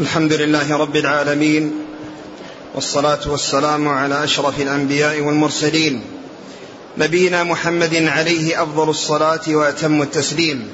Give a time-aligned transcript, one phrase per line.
[0.00, 1.72] الحمد لله رب العالمين
[2.74, 6.04] والصلاة والسلام على أشرف الأنبياء والمرسلين
[6.98, 10.68] نبينا محمد عليه أفضل الصلاة وأتم التسليم.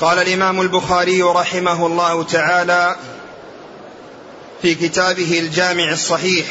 [0.00, 2.96] قال الإمام البخاري رحمه الله تعالى
[4.62, 6.46] في كتابه الجامع الصحيح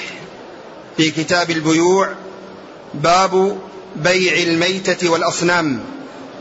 [0.98, 2.10] في كتاب البيوع
[2.94, 3.58] باب
[3.96, 5.80] بيع الميتة والأصنام.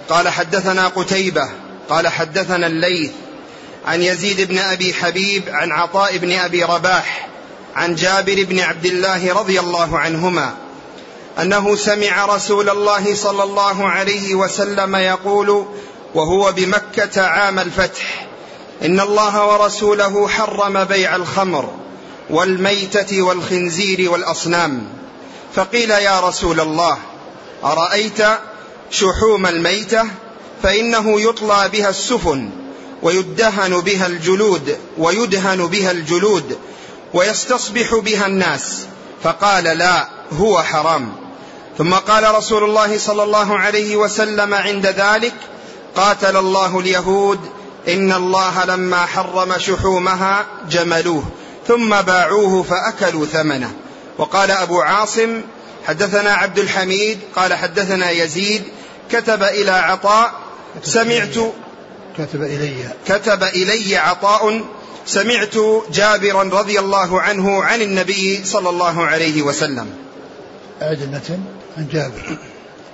[0.09, 1.51] قال حدثنا قتيبة
[1.89, 3.11] قال حدثنا الليث
[3.87, 7.29] عن يزيد بن أبي حبيب عن عطاء بن أبي رباح
[7.77, 10.55] عن جابر بن عبد الله رضي الله عنهما
[11.41, 15.67] أنه سمع رسول الله صلى الله عليه وسلم يقول
[16.15, 18.27] وهو بمكة عام الفتح
[18.83, 21.75] إن الله ورسوله حرم بيع الخمر
[22.31, 24.87] والميتة والخنزير والأصنام
[25.55, 26.99] فقيل يا رسول الله
[27.65, 28.23] أرأيت
[28.91, 30.05] شحوم الميتة؟
[30.63, 32.51] فإنه يطلى بها السفن
[33.05, 36.59] ويدهن بها الجلود ويدهن بها الجلود
[37.15, 38.87] ويستصبح بها الناس.
[39.23, 41.13] فقال لا هو حرام.
[41.79, 45.35] ثم قال رسول الله صلى الله عليه وسلم عند ذلك
[45.97, 47.41] قاتل الله اليهود
[47.89, 51.25] إن الله لما حرم شحومها جملوه
[51.69, 53.73] ثم باعوه فأكلوا ثمنه.
[54.19, 55.41] وقال أبو عاصم
[55.87, 58.63] حدثنا عبد الحميد قال حدثنا يزيد
[59.13, 60.33] كتب إلى عطاء
[60.83, 61.37] سمعت
[62.19, 62.89] كتب إلي.
[63.07, 64.61] كتب إلي عطاء
[65.07, 65.55] سمعت
[65.93, 69.91] جابرا رضي الله عنه عن النبي صلى الله عليه وسلم.
[70.83, 71.41] أعد المتن
[71.79, 72.39] عن جابر.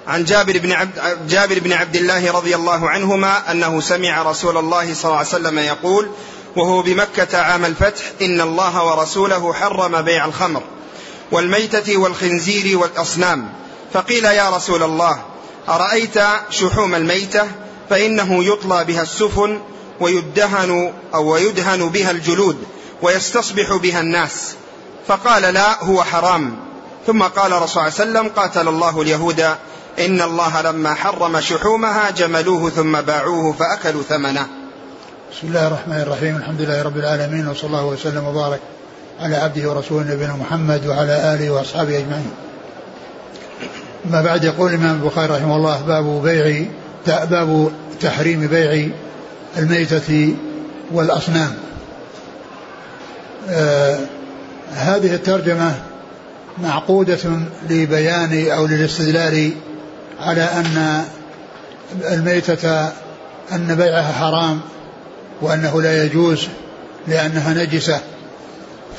[0.08, 4.94] عن جابر بن عبد جابر بن عبد الله رضي الله عنهما أنه سمع رسول الله
[4.94, 6.10] صلى الله عليه وسلم يقول
[6.56, 10.62] وهو بمكة عام الفتح إن الله ورسوله حرم بيع الخمر
[11.32, 13.48] والميتة والخنزير والأصنام.
[13.92, 15.22] فقيل يا رسول الله
[15.68, 16.18] أرأيت
[16.50, 17.48] شحوم الميتة
[17.90, 19.58] فإنه يطلى بها السفن
[20.00, 22.56] ويدهن أو ويدهن بها الجلود
[23.02, 24.54] ويستصبح بها الناس.
[25.06, 26.56] فقال لا هو حرام.
[27.06, 29.40] ثم قال رسول الله صلى الله عليه وسلم قاتل الله اليهود.
[29.98, 34.46] إن الله لما حرم شحومها جملوه ثم باعوه فأكلوا ثمنه.
[35.32, 36.36] بسم الله الرحمن الرحيم.
[36.36, 38.60] الحمد لله رب العالمين وصلى الله وسلم وبارك
[39.20, 42.30] على عبده ورسوله نبينا محمد وعلى آله وأصحابه أجمعين.
[44.10, 46.66] ما بعد يقول الإمام البخاري رحمه الله باب بيع
[47.06, 48.88] باب تحريم بيع
[49.58, 50.34] الميتة
[50.92, 51.54] والأصنام.
[53.48, 53.98] آه
[54.74, 55.74] هذه الترجمة
[56.62, 57.18] معقودة
[57.70, 59.52] لبيان أو للاستدلال
[60.20, 61.04] على أن
[62.12, 62.88] الميتة
[63.52, 64.60] أن بيعها حرام
[65.42, 66.48] وأنه لا يجوز
[67.08, 68.00] لأنها نجسة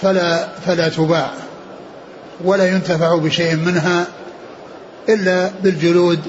[0.02, 1.32] فلا فلا تباع
[2.44, 4.06] ولا ينتفع بشيء منها
[5.10, 6.20] إلا بالجلود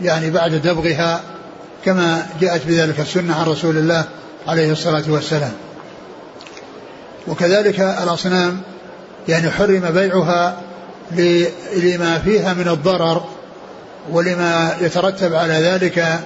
[0.00, 1.20] يعني بعد دبغها
[1.84, 4.04] كما جاءت بذلك السنة عن رسول الله
[4.46, 5.52] عليه الصلاة والسلام.
[7.28, 8.60] وكذلك الأصنام
[9.28, 10.60] يعني حرم بيعها
[11.76, 13.24] لما فيها من الضرر
[14.10, 16.20] ولما يترتب على ذلك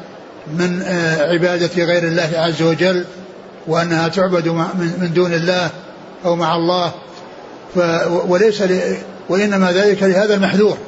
[0.47, 3.05] من آه، عبادة غير الله عز وجل
[3.67, 4.49] وأنها تعبد
[4.99, 5.71] من دون الله
[6.25, 6.93] أو مع الله.
[8.29, 8.63] وليس
[9.29, 10.79] وإنما ذلك لهذا المحذور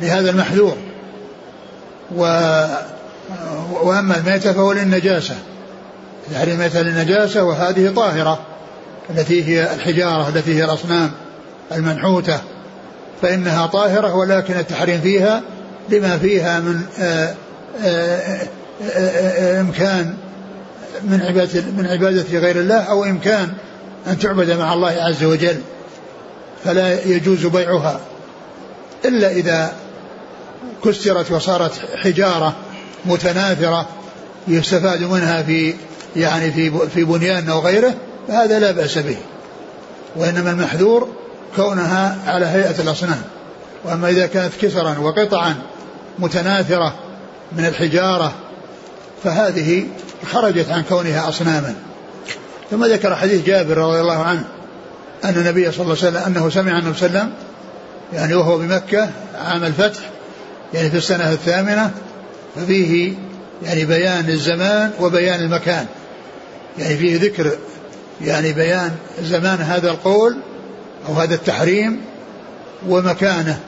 [0.00, 0.76] لهذا المحذور.
[2.16, 2.22] و
[3.82, 5.34] وأما الميتة فهو للنجاسة.
[6.32, 8.38] يعني الميتة للنجاسة وهذه طاهرة
[9.10, 11.10] التي هي الحجارة التي هي الأصنام
[11.72, 12.40] المنحوتة
[13.22, 15.42] فإنها طاهرة ولكن التحريم فيها
[15.88, 17.34] لما فيها من آآ
[17.84, 18.38] آآ
[18.94, 20.14] آآ إمكان
[21.04, 23.52] من عبادة من عبادة غير الله أو إمكان
[24.06, 25.60] أن تعبد مع الله عز وجل
[26.64, 28.00] فلا يجوز بيعها.
[29.04, 29.72] إلا إذا
[30.84, 32.54] كسرت وصارت حجارة
[33.04, 33.88] متناثرة
[34.48, 35.74] يستفاد منها في
[36.16, 37.94] يعني في في بنيان أو غيره
[38.28, 39.16] فهذا لا بأس به.
[40.16, 41.08] وإنما المحذور
[41.56, 43.22] كونها على هيئة الأصنام.
[43.84, 45.54] وأما إذا كانت كسرا وقطعا
[46.18, 46.94] متناثرة
[47.52, 48.32] من الحجارة
[49.24, 49.86] فهذه
[50.32, 51.74] خرجت عن كونها أصناما.
[52.70, 54.44] ثم ذكر حديث جابر رضي الله عنه
[55.24, 57.32] أن النبي صلى الله عليه وسلم أنه سمع النبي صلى الله عليه وسلم
[58.12, 59.10] يعني وهو بمكة
[59.44, 60.00] عام الفتح
[60.74, 61.90] يعني في السنة الثامنة
[62.56, 63.14] ففيه
[63.62, 65.86] يعني بيان الزمان وبيان المكان.
[66.78, 67.50] يعني فيه ذكر
[68.20, 68.90] يعني بيان
[69.22, 70.36] زمان هذا القول
[71.08, 72.00] أو هذا التحريم
[72.88, 73.60] ومكانه.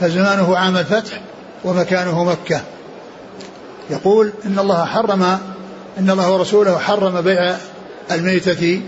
[0.00, 1.20] فزمانه عام الفتح
[1.64, 2.60] ومكانه مكة.
[3.90, 5.22] يقول إن الله حرم
[5.98, 7.56] إن الله ورسوله حرم بيع
[8.10, 8.80] الميتة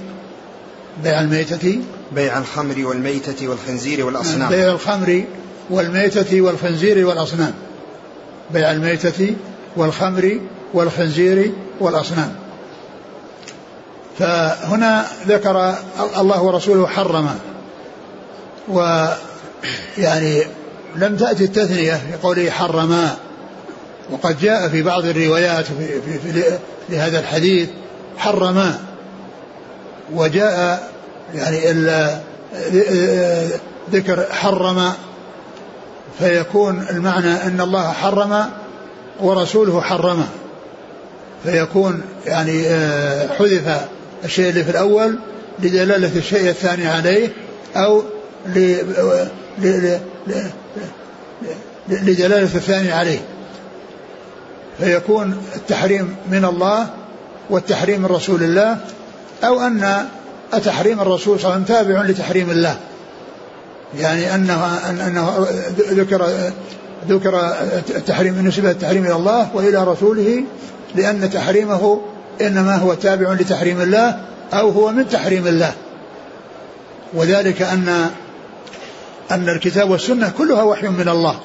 [1.03, 1.81] بيع الميتة
[2.13, 4.49] بيع الخمر والميتة والخنزير والأصنام.
[4.49, 5.25] بيع الخمر
[5.71, 7.55] والميتة والخنزير والأصنام.
[8.51, 9.37] بيع الميتة
[9.77, 10.41] والخمر
[10.75, 12.35] والخنزير والأصنام.
[14.19, 15.75] فهنا ذكر
[16.19, 17.39] الله ورسوله حرم.
[18.69, 20.43] ويعني
[20.97, 23.17] لم تأتي التثنية في قوله حرما
[24.11, 26.59] وقد جاء في بعض الروايات في, في, في
[26.89, 27.69] لهذا الحديث
[28.19, 28.79] حرما
[30.15, 30.91] وجاء
[31.35, 31.59] يعني
[33.91, 34.93] ذكر حرم.
[36.19, 38.45] فيكون المعنى أن الله حرم
[39.21, 40.27] ورسوله حرم.
[41.45, 43.89] فيكون يعني آه، حذف
[44.25, 45.19] الشيء اللي في الأول
[45.59, 47.29] لدلالة الشيء الثاني عليه
[47.77, 48.03] أو
[51.89, 53.21] لدلالة الثاني عليه.
[54.79, 56.87] فيكون التحريم من الله
[57.51, 58.79] والتحريم من رسول الله
[59.45, 60.07] أو أن
[60.65, 62.77] تحريم الرسول صلى الله عليه وسلم تابع لتحريم الله.
[63.99, 65.47] يعني انه أنه
[65.79, 66.27] ذكر
[67.09, 67.55] ذكر
[67.97, 70.45] التحريم نسبة التحريم إلى الله وإلى رسوله
[70.95, 72.01] لأن تحريمه
[72.41, 74.19] إنما هو تابع لتحريم الله
[74.53, 75.73] أو هو من تحريم الله.
[77.15, 78.11] وذلك ان
[79.31, 81.37] أن الكتاب والسنة كلها وحي من الله.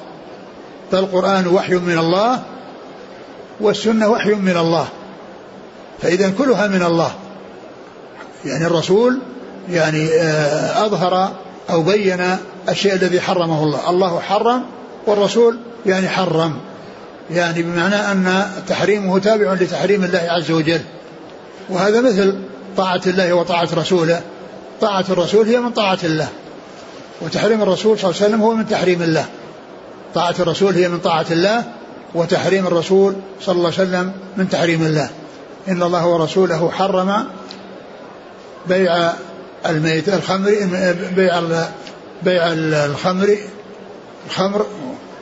[0.92, 2.42] فالقرآن وحي من الله
[3.60, 4.88] والسنة وحي من الله.
[6.02, 7.12] فإذا كلها من الله.
[8.44, 9.18] يعني الرسول
[9.70, 11.32] يعني آه، أظهر
[11.70, 12.36] أو بين
[12.68, 13.90] الشيء الذي حرمه الله.
[13.90, 14.62] الله حرم
[15.06, 16.56] والرسول يعني حرم.
[17.30, 20.80] يعني بمعنى أن تحريمه تابع لتحريم الله عز وجل.
[21.68, 22.38] وهذا مثل
[22.76, 24.20] طاعة الله وطاعة رسوله.
[24.80, 26.28] طاعة الرسول هي من طاعة الله.
[27.20, 29.26] وتحريم الرسول صلى الله عليه وسلم هو من تحريم الله.
[30.14, 31.64] طاعة الرسول هي من طاعة الله
[32.14, 35.10] وتحريم الرسول صلى الله عليه وسلم من تحريم الله.
[35.68, 37.24] إن الله ورسوله حرم
[38.66, 39.12] بيع
[39.66, 40.50] الميت الخمر
[41.16, 41.40] بيع
[42.22, 43.36] بيع الخمر
[44.26, 44.66] الخمر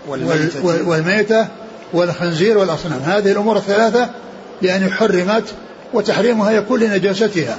[0.08, 1.49] والميتة, والميتة
[1.93, 3.00] والخنزير والأصنام.
[3.05, 4.11] هذه الأمور الثلاثة
[4.62, 5.44] يعني حرمت
[5.94, 7.56] وتحريمها يكون لنجاستها.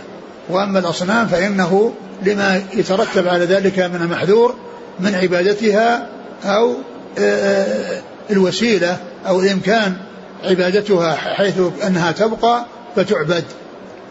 [0.49, 1.93] وأما الأصنام فإنه
[2.25, 4.55] لما يترتب على ذلك من المحذور
[4.99, 6.07] من عبادتها
[6.45, 6.75] أو
[8.31, 8.97] الوسيلة
[9.27, 9.93] أو الإمكان
[10.43, 12.65] عبادتها حيث أنها تبقى
[12.95, 13.43] فتعبد.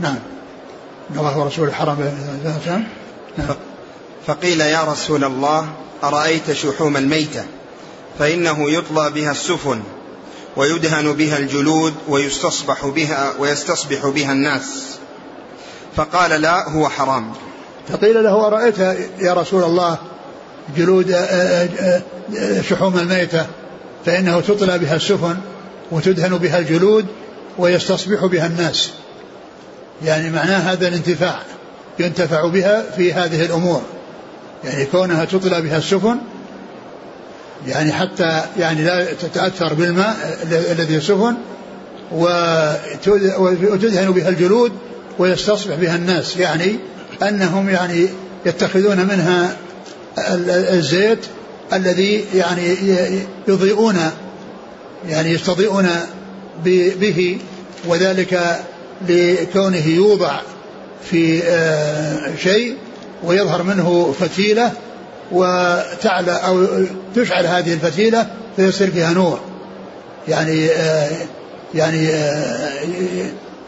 [0.00, 0.16] نعم.
[1.10, 1.98] ان الله ورسوله حرم.
[3.38, 3.56] نعم.
[4.26, 5.68] فقيل يا رسول الله
[6.04, 7.44] أرأيت شحوم الميتة؟
[8.18, 9.80] فإنه يطلى بها السفن
[10.56, 14.98] ويدهن بها الجلود ويستصبح بها ويستصبح بها الناس.
[15.96, 17.32] فقال لا هو حرام.
[17.88, 18.78] فقيل له أرأيت
[19.18, 19.98] يا رسول الله
[20.76, 22.02] جلود آه، آه،
[22.36, 23.46] آه، شحوم الميتة؟
[24.06, 25.36] فإنه تطلى بها السفن
[25.90, 27.06] وتدهن بها الجلود
[27.58, 28.90] ويستصبح بها الناس.
[30.04, 31.42] يعني معناه هذا الانتفاع
[31.98, 33.82] ينتفع بها في هذه الأمور.
[34.64, 36.18] يعني كونها تطلى بها السفن
[37.66, 41.34] يعني حتى يعني لا تتأثر بالماء الذي السفن
[43.38, 44.72] وتدهن بها الجلود
[45.18, 46.36] ويستصبح بها الناس.
[46.36, 46.76] يعني
[47.22, 48.08] أنهم يعني
[48.46, 49.56] يتخذون منها
[50.48, 51.18] الزيت
[51.72, 52.76] الذي يعني
[53.48, 53.98] يضيئون
[55.08, 55.88] يعني يستضيئون
[56.64, 57.38] به
[57.86, 58.60] وذلك
[59.08, 60.40] لكونه يوضع
[61.10, 62.76] في آه، شيء
[63.24, 64.72] ويظهر منه فتيلة
[65.32, 66.66] وتعلى أو
[67.14, 69.40] تشعل هذه الفتيلة فيصير فيها نور.
[70.28, 71.10] يعني آه،
[71.74, 72.84] يعني آه،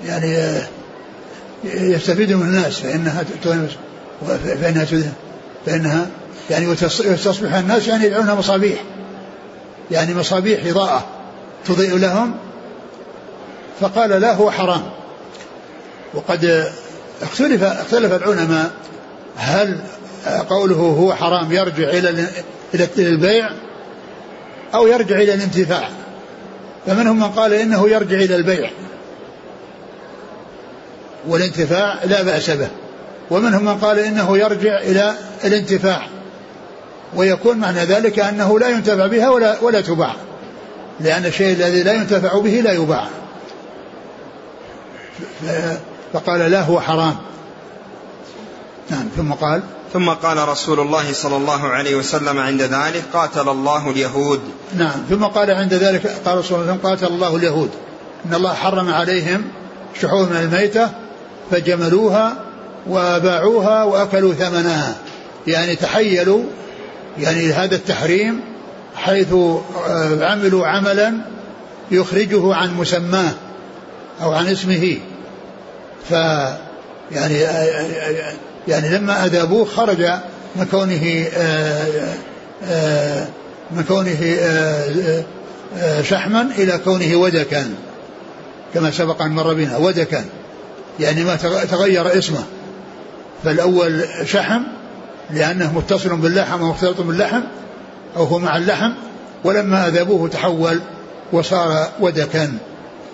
[0.06, 0.61] يعني
[1.65, 3.25] يستفيد من الناس فإنها
[4.63, 4.87] فإنها
[5.67, 6.06] فإنها
[6.51, 8.79] يعني وتصبح الناس يعني يدعونها مصابيح.
[9.91, 11.06] يعني مصابيح إضاءة
[11.67, 12.34] تضيء لهم.
[13.81, 15.00] فقال لا هو حرام.
[16.14, 16.70] وقد
[17.22, 18.70] اختلف اختلف العلماء
[19.36, 19.79] هل
[20.48, 22.26] قوله هو حرام يرجع إلى
[22.74, 23.50] إلى البيع
[24.74, 25.88] أو يرجع إلى الانتفاع.
[26.86, 28.70] فمنهم من قال إنه يرجع إلى البيع.
[31.29, 32.69] والانتفاع لا بأس به.
[33.31, 35.14] ومنهم من قال إنه يرجع إلى
[35.44, 36.06] الانتفاع.
[37.17, 40.14] ويكون معنى ذلك أنه لا ينتفع بها ولا ولا تباع.
[41.00, 43.08] لأن الشيء الذي لا ينتفع به لا يباع.
[46.12, 47.17] فقال لا هو حرام.
[48.90, 49.62] نعم ثم قال
[49.93, 54.40] ثم قال رسول الله صلى الله عليه وسلم عند ذلك قاتل الله اليهود.
[54.76, 57.70] نعم ثم قال عند ذلك قال رسول الله قاتل الله اليهود.
[58.26, 59.44] إن الله حرم عليهم
[60.00, 60.90] شحوم الميتة
[61.50, 62.36] فجملوها
[62.88, 64.96] وباعوها وأكلوا ثمنها.
[65.46, 66.43] يعني تحيلوا
[67.19, 68.40] يعني هذا التحريم
[68.96, 71.12] حيث آه، عملوا عملا
[71.90, 73.32] يخرجه عن مسماه
[74.22, 74.98] أو عن اسمه.
[76.09, 76.13] ف
[77.13, 77.39] يعني
[78.69, 80.11] يعني لما أذابوه خرج
[80.57, 81.27] من كونه
[83.71, 84.37] من كونه
[86.03, 87.75] شحما إلى كونه ودكا
[88.75, 90.25] كما سبق أن مر بنا ودكا
[91.01, 91.37] يعني ما
[91.71, 92.45] تغير اسمه.
[93.45, 94.63] فالأول شحم
[95.31, 97.41] لأنه متصل باللحم ومختلط باللحم
[98.17, 98.93] أو هو مع اللحم
[99.45, 100.81] ولما أذابوه تحول
[101.33, 102.53] وصار ودكا.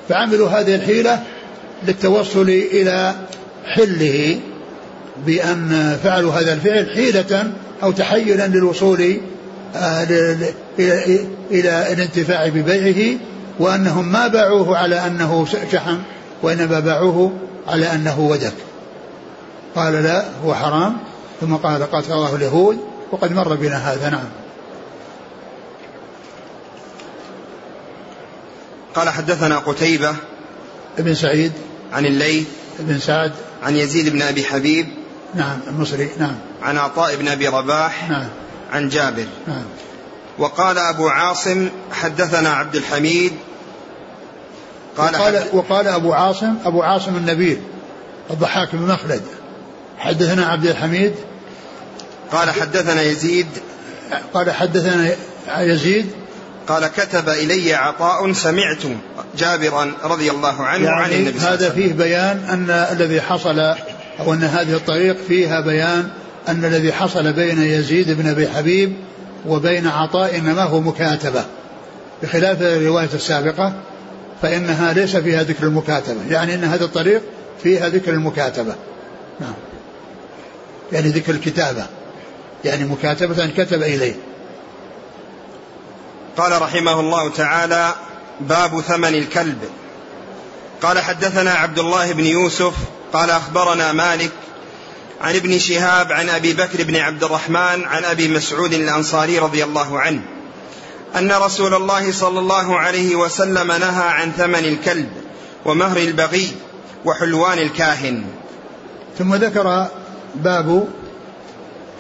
[0.09, 1.23] فعملوا هذه الحيلة
[1.83, 3.15] للتوصل إلى
[3.65, 4.41] حله
[5.27, 7.53] بأن فعلوا هذا الفعل حيلة
[7.83, 9.17] أو تحيلا للوصول
[9.77, 10.03] آه،
[11.51, 13.19] إلى الانتفاع ببيعه
[13.59, 15.99] وأنهم ما باعوه على أنه شحم
[16.43, 17.33] وإنما باعوه
[17.69, 18.53] على أنه ودك.
[19.75, 20.97] قال لا هو حرام.
[21.41, 22.79] ثم قال قاتل الله اليهود
[23.13, 24.29] وقد مر بنا هذا نعم.
[28.95, 30.15] قال حدثنا قتيبة
[30.99, 31.53] ابن سعيد.
[31.93, 32.47] عن الليث.
[32.79, 33.33] بن سعد.
[33.63, 34.87] عن يزيد بن أبي حبيب.
[35.35, 36.11] نعم المصري.
[36.19, 36.37] نعم.
[36.63, 38.11] عن عطاء بن أبي رباح.
[38.11, 38.29] نعم.
[38.73, 39.27] عن جابر.
[39.47, 39.65] نعم.
[40.39, 43.33] وقال أبو عاصم حدثنا عبد الحميد.
[44.97, 45.45] قال وقال.
[45.53, 47.61] وقال أبو عاصم أبو عاصم النبيل
[48.31, 49.23] الضحاك بن مخلد.
[49.99, 51.15] حدثنا عبد الحميد.
[52.33, 53.47] قال حدثنا يزيد.
[54.35, 55.15] قال حدثنا
[55.61, 56.07] يزيد.
[56.69, 58.83] قال كتب إلي عطاء سمعت.
[59.37, 61.69] جابرا رضي الله عنه يعني عن النبي صلى الله عليه وسلم.
[61.69, 63.61] هذا فيه بيان أن الذي حصل
[64.21, 66.09] أو أن هذه الطريق فيها بيان
[66.49, 68.97] أن الذي حصل بين يزيد بن أبي حبيب
[69.47, 71.45] وبين عطاء إنما هو مكاتبة.
[72.23, 73.73] بخلاف الرواية السابقة
[74.43, 76.21] فإنها ليس فيها ذكر المكاتبة.
[76.31, 77.23] يعني أن هذا الطريق
[77.63, 78.75] فيها ذكر المكاتبة.
[79.41, 79.55] نعم.
[80.93, 81.87] يعني ذكر الكتابة.
[82.65, 84.15] يعني مكاتبة كتب إليه.
[86.37, 87.95] قال رحمه الله تعالى
[88.41, 89.59] باب ثمن الكلب.
[90.83, 92.75] قال حدثنا عبد الله بن يوسف
[93.13, 94.33] قال أخبرنا مالك
[95.21, 100.01] عن ابن شهاب عن أبي بكر بن عبد الرحمن عن أبي مسعود الأنصاري رضي الله
[100.01, 100.23] عنه
[101.17, 105.09] أن رسول الله صلى الله عليه وسلم نهى عن ثمن الكلب
[105.65, 106.49] ومهر البغي
[107.05, 108.25] وحلوان الكاهن.
[109.19, 109.87] ثم ذكر
[110.35, 110.89] باب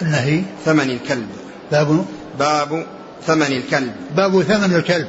[0.03, 0.43] النهي.
[0.65, 1.29] ثمن الكلب.
[1.73, 2.07] باب
[2.39, 2.87] باب
[3.27, 3.93] ثمن الكلب.
[4.17, 5.09] باب ثمن الكلب.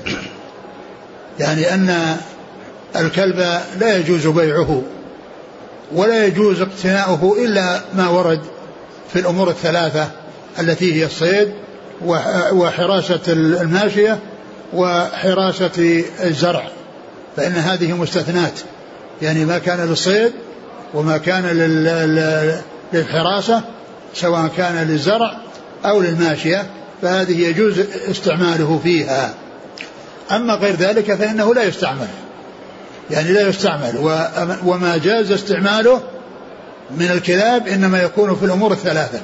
[1.39, 2.17] يعني أن
[2.95, 3.39] الكلب
[3.79, 4.81] لا يجوز بيعه
[5.91, 8.41] ولا يجوز اقتناؤه إلا ما ورد
[9.13, 10.07] في الأمور الثلاثة
[10.59, 11.53] التي هي الصيد
[12.51, 14.19] وحراسة الماشية
[14.73, 16.67] وحراسة الزرع
[17.37, 18.59] فإن هذه مستثنات
[19.21, 20.31] يعني ما كان للصيد
[20.93, 21.45] وما كان
[22.93, 23.61] للحراسة
[24.13, 25.37] سواء كان للزرع
[25.85, 26.65] أو للماشية
[27.01, 27.79] فهذه يجوز
[28.09, 29.33] استعماله فيها.
[30.31, 32.07] أما غير ذلك فإنه لا يستعمل.
[33.11, 33.93] يعني لا يستعمل.
[34.65, 36.01] وما جاز استعماله
[36.97, 39.19] من الكلاب إنما يكون في الأمور الثلاثة.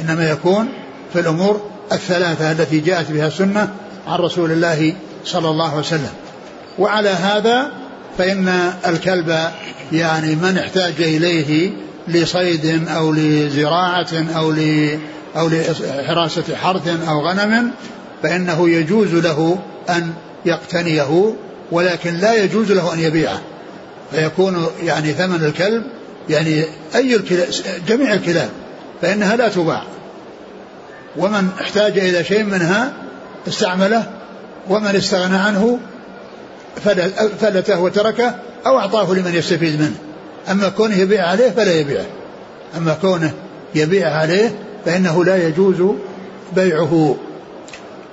[0.00, 0.68] إنما يكون
[1.12, 3.68] في الأمور الثلاثة التي جاءت بها السنة
[4.06, 6.12] عن رسول الله صلى الله عليه وسلم.
[6.78, 7.70] وعلى هذا
[8.18, 9.50] فإن الكلب
[9.92, 11.70] يعني من احتاج إليه
[12.08, 14.54] لصيد أو لزراعة أو
[15.36, 17.70] أو لحراسة حرث أو غنم
[18.22, 19.58] فإنه يجوز له
[19.90, 20.12] أن
[20.44, 21.34] يقتنيه
[21.72, 23.40] ولكن لا يجوز له أن يبيعه.
[24.10, 25.82] فيكون يعني ثمن الكلب
[26.28, 26.64] يعني
[26.94, 27.48] أي الكلاب
[27.88, 28.48] جميع الكلاب
[29.02, 29.82] فإنها لا تباع.
[31.16, 32.92] ومن احتاج إلى شيء منها
[33.48, 34.10] استعمله
[34.68, 35.78] ومن استغنى عنه
[37.40, 38.34] فلته وتركه
[38.66, 39.96] أو أعطاه لمن يستفيد منه.
[40.50, 42.06] أما كونه يبيع عليه فلا يبيعه.
[42.76, 43.32] أما كونه
[43.74, 45.82] يبيع عليه فإنه لا يجوز
[46.56, 47.16] بيعه.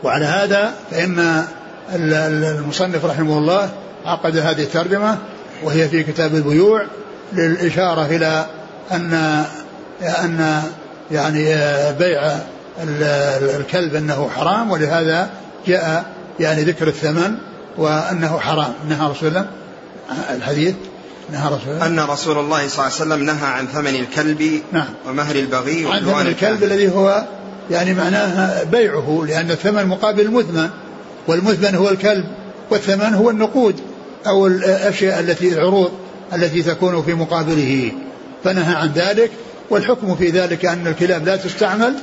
[0.04, 1.46] وعلى هذا فإن
[1.96, 3.70] المصنف رحمه الله
[4.06, 5.18] عقد هذه الترجمة
[5.64, 6.86] وهي في كتاب البيوع
[7.34, 8.46] للإشارة إلى
[8.92, 9.14] أن
[10.02, 10.64] أن
[11.12, 11.46] يعني
[11.94, 12.38] بيع
[13.60, 15.30] الكلب أنه حرام ولهذا
[15.68, 16.06] جاء
[16.40, 17.36] يعني ذكر الثمن
[17.78, 18.74] وأنه حرام.
[18.90, 19.46] نهى رسول الله
[20.36, 20.76] الحديث.
[21.32, 21.86] نهى رسول الله.
[21.86, 24.88] أن رسول الله صلى الله عليه وسلم نهى عن ثمن الكلب نعم.
[25.08, 27.24] ومهر البغي عن ثمن الكلب الذي هو
[27.72, 30.70] يعني معناه بيعه لأن الثمن مقابل المثمن
[31.28, 32.26] والمثمن هو الكلب
[32.72, 33.76] والثمن هو النقود
[34.28, 35.92] أو الأشياء التي العروض
[36.34, 37.92] التي تكون في مقابله
[38.44, 39.32] فنهى عن ذلك
[39.70, 41.94] والحكم في ذلك أن الكلاب لا تستعمل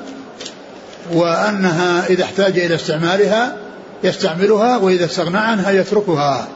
[1.12, 3.56] وأنها إذا احتاج إلى استعمالها
[4.04, 6.48] يستعملها وإذا استغنى عنها يتركها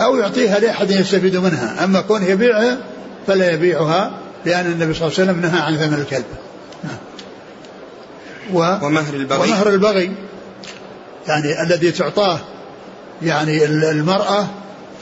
[0.00, 2.78] أو يعطيها لأحد يستفيد منها أما كونه يبيعها
[3.26, 4.10] فلا يبيعها
[4.46, 6.24] لأن النبي صلى الله عليه وسلم نهى عن ثمن الكلب.
[8.52, 9.38] و ومهر البغي.
[9.38, 10.12] ومهر البغي.
[11.28, 12.38] يعني الذي تعطاه
[13.22, 14.46] يعني المرأة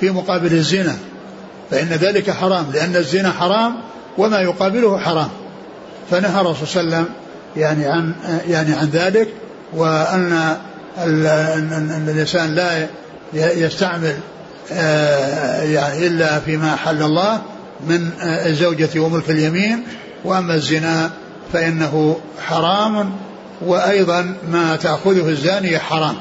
[0.00, 0.96] في مقابل الزنا.
[1.70, 3.76] فإن ذلك حرام لأن الزنا حرام
[4.18, 5.28] وما يقابله حرام.
[6.10, 7.14] فنهى الرسول صلى الله عليه وسلم
[7.56, 8.12] يعني عن
[8.48, 9.28] يعني عن ذلك
[9.72, 10.56] وأن
[12.08, 12.86] الإنسان لا
[13.34, 14.16] يستعمل
[14.72, 17.42] آه، يعني إلا فيما حل الله
[17.86, 19.82] من الزوجة وملك اليمين.
[20.24, 21.10] وأما الزنا
[21.52, 23.12] فإنه حرام.
[23.60, 26.16] وأيضا ما تأخذه الزانية حرام.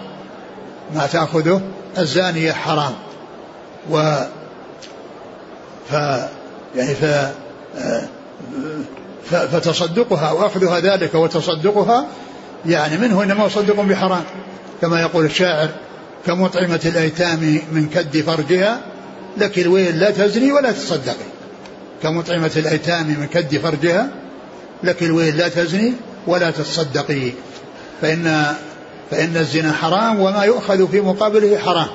[0.95, 1.61] ما تأخذه
[1.97, 2.93] الزانية حرام.
[3.91, 4.15] و
[5.89, 5.93] ف
[6.75, 7.05] يعني ف
[9.31, 12.05] فتصدقها واخذها ذلك وتصدقها
[12.65, 14.23] يعني منه إنما صدق بحرام.
[14.81, 15.69] كما يقول الشاعر
[16.25, 18.79] كمطعمة الأيتام من كد فرجها
[19.37, 21.25] لك الويل لا تزني ولا تصدقي.
[22.03, 24.07] كمطعمة الأيتام من كد فرجها
[24.83, 25.93] لك الويل لا تزني
[26.27, 27.31] ولا تصدقي
[28.01, 28.55] فإن
[29.11, 31.87] فإن الزنا حرام وما يؤخذ في مقابله حرام.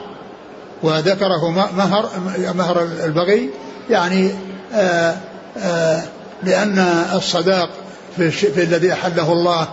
[0.82, 2.08] وذكره مهر
[2.54, 3.50] مهر البغي
[3.90, 4.30] يعني
[4.74, 5.16] آآ
[5.58, 6.02] آآ
[6.42, 6.78] لأن
[7.14, 7.70] الصداق
[8.16, 9.68] في, في الذي أحله الله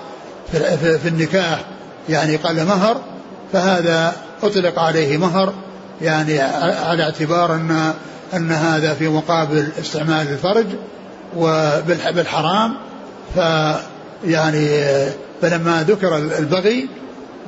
[0.51, 1.59] في, في, في النكاح
[2.09, 3.01] يعني قال مهر
[3.53, 5.53] فهذا أطلق عليه مهر
[6.01, 7.93] يعني على اعتبار أن
[8.33, 10.65] أن هذا في مقابل استعمال الفرج
[11.37, 12.73] وبالحرام
[14.25, 14.67] فيعني
[15.41, 16.87] فلما ذكر البغي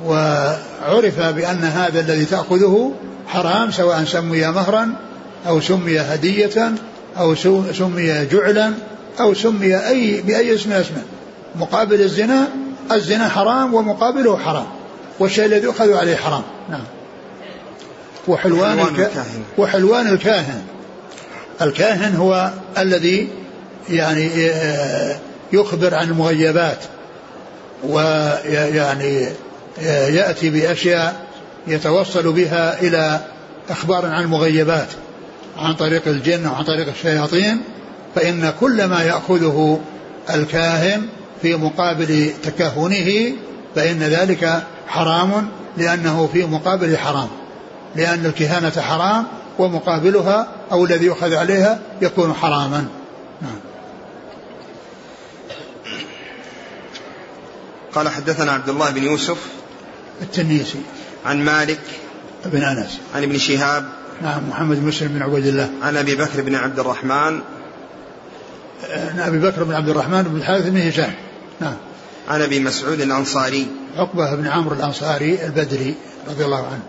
[0.06, 2.92] وعرف بأن هذا الذي تأخذه
[3.28, 4.92] حرام سواء سمي مهرا
[5.48, 6.72] أو سمي هدية
[7.18, 7.34] أو
[7.72, 8.72] سمي جعلا
[9.20, 11.02] أو سمي أي بأي اسم اسمه
[11.54, 12.48] مقابل الزنا
[12.92, 14.66] الزنا حرام ومقابله حرام
[15.18, 16.42] والشيء الذي يؤخذ عليه حرام.
[16.70, 16.84] نعم.
[18.28, 19.42] وحلوان, وحلوان الكاهن.
[19.58, 20.62] وحلوان الكاهن.
[21.62, 23.28] الكاهن هو الذي
[23.90, 25.16] يعني آه،
[25.52, 26.78] يخبر عن المغيبات
[27.84, 29.28] ويعني
[30.08, 31.26] يأتي بأشياء
[31.66, 33.20] يتوصل بها إلى
[33.70, 34.88] أخبار عن المغيبات
[35.56, 37.60] عن طريق الجن وعن طريق الشياطين
[38.14, 39.80] فإن كل ما يأخذه
[40.34, 41.06] الكاهن
[41.42, 43.32] في مقابل تكهنه
[43.74, 47.28] فإن ذلك حرام لأنه في مقابل حرام
[47.96, 49.24] لأن الكهانة حرام
[49.58, 52.86] ومقابلها أو الذي يؤخذ عليها يكون حراما.
[53.42, 53.69] نعم.
[57.94, 59.38] قال حدثنا عبد الله بن يوسف
[60.22, 60.80] التنيسي
[61.26, 61.80] عن مالك
[62.44, 63.88] بن أنس عن ابن شهاب
[64.22, 65.70] نعم محمد بن مسلم بن عبيد الله.
[65.82, 67.40] عن أبي بكر بن عبد الرحمن
[68.90, 71.14] عن أبي بكر بن عبد الرحمن بن الحارث بن هشام.
[71.60, 71.76] نعم.
[72.28, 73.66] عن أبي مسعود الأنصاري.
[73.96, 75.94] عقبة بن عمرو الأنصاري البدري
[76.28, 76.82] رضي الله عنه.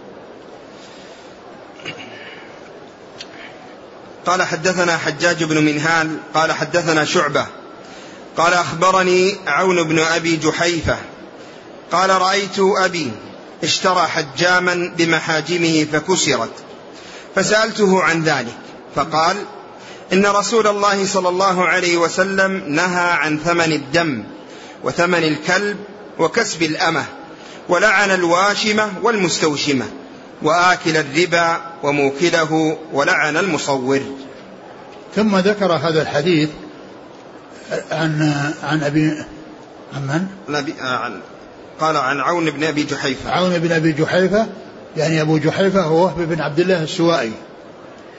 [4.25, 7.45] قال حدثنا حجاج بن منهال قال حدثنا شعبة
[8.37, 10.97] قال أخبرني عون بن أبي جحيفة.
[11.91, 13.11] قال رأيت أبي
[13.63, 16.53] اشترى حجاما بمحاجمه فكسرت.
[17.35, 18.57] فسألته عن ذلك
[18.95, 19.37] فقال
[20.13, 24.23] إن رسول الله صلى الله عليه وسلم نهى عن ثمن الدم
[24.83, 25.77] وثمن الكلب
[26.19, 27.05] وكسب الأمة
[27.69, 29.85] ولعن الواشمه والمستوشمة
[30.41, 34.01] وآكل الربا وموكله ولعن المصور.
[35.15, 36.49] ثم ذكر هذا الحديث
[37.91, 39.13] عن عن أبي
[39.93, 40.27] عن من؟
[40.79, 41.19] عن
[41.79, 43.31] قال عن عون بن أبي جحيفة.
[43.31, 44.47] عون بن أبي جحيفة
[44.97, 47.31] يعني أبو جحيفة هو وهب بن عبد الله السوائي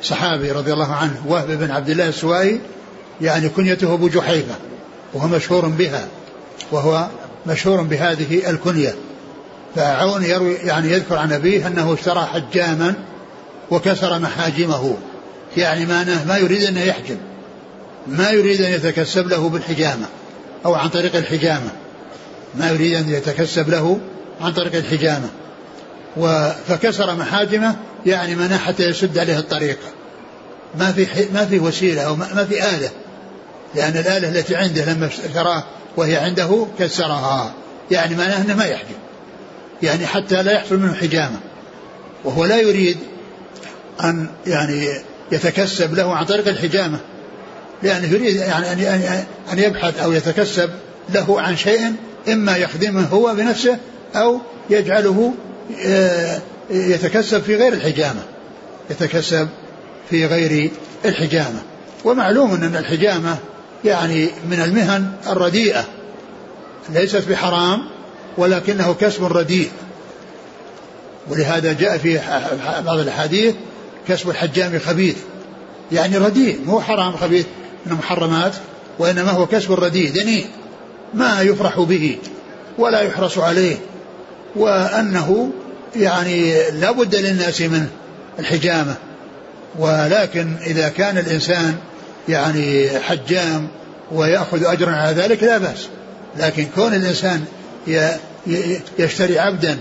[0.02, 2.60] صحابي رضي الله عنه وهب بن عبد الله السوائي
[3.20, 4.54] يعني كنيته أبو جحيفة
[5.14, 6.08] وهو مشهور بها
[6.72, 7.06] وهو
[7.46, 8.94] مشهور بهذه الكنية.
[9.76, 12.94] فعون يروي يعني يذكر عن أبيه أنه اشترى حجاما
[13.70, 14.96] وكسر محاجمه
[15.56, 17.16] يعني ما ما يريد أن يحجم.
[18.06, 20.06] ما يريد أن يتكسب له بالحجامة
[20.66, 21.70] أو عن طريق الحجامة.
[22.54, 24.00] ما يريد أن يتكسب له
[24.40, 25.28] عن طريق الحجامة.
[26.68, 29.78] فكسر محاجمه يعني منع حتى يسد عليه الطريق.
[30.78, 32.90] ما في ما في وسيلة أو ما في آلة.
[33.74, 35.64] لأن الآلة التي عنده لما اشتراها
[35.96, 37.54] وهي عنده كسرها.
[37.90, 38.94] يعني معناه أنه ما يحجم
[39.82, 41.40] يعني حتى لا يحصل منه حجامة.
[42.24, 42.98] وهو لا يريد
[44.04, 44.88] أن يعني
[45.32, 46.98] يتكسب له عن طريق الحجامة.
[47.82, 48.94] لأنه يريد يعني
[49.52, 50.70] ان يبحث أو يتكسب
[51.14, 51.92] له عن شيء
[52.28, 53.78] إما يخدمه هو بنفسه
[54.14, 54.40] أو
[54.70, 55.34] يجعله
[55.84, 56.40] آه،
[56.70, 58.22] يتكسب في غير الحجامة.
[58.90, 59.48] يتكسب
[60.10, 60.70] في غير
[61.04, 61.62] الحجامة.
[62.04, 63.36] ومعلوم أن الحجامة
[63.84, 65.84] يعني من المهن الرديئة.
[66.88, 67.80] ليست بحرام
[68.38, 69.70] ولكنه كسب رديء.
[71.30, 72.20] ولهذا جاء في
[72.84, 73.54] بعض الأحاديث
[74.08, 75.16] كسب الحجام خبيث.
[75.92, 77.46] يعني رديء مو حرام خبيث.
[77.86, 78.52] من المحرمات
[78.98, 80.46] وإنما هو كسب رديء دنيء
[81.14, 82.18] ما يفرح به
[82.78, 83.76] ولا يحرص عليه
[84.56, 85.50] وأنه
[85.96, 87.86] يعني لا بد للناس من
[88.38, 88.94] الحجامة.
[89.78, 91.74] ولكن إذا كان الإنسان
[92.28, 93.68] يعني حجام
[94.12, 95.88] ويأخذ أجرا على ذلك لا بأس
[96.38, 97.44] لكن كون الإنسان
[98.98, 99.78] يشتري عبدا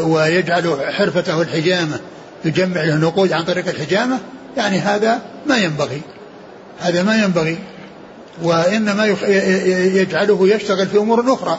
[0.00, 2.00] ويجعل حرفته الحجامة
[2.44, 4.18] يجمع له نقود عن طريق الحجامة
[4.56, 6.00] يعني هذا ما ينبغي.
[6.80, 7.58] هذا ما ينبغي
[8.42, 9.16] وإنما
[10.00, 11.58] يجعله يشتغل في أمور أخرى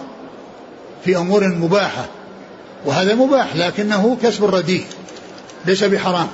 [1.05, 2.05] في أمور مباحة
[2.85, 4.85] وهذا مباح لكنه كسب الرديء
[5.65, 6.27] ليس بحرام.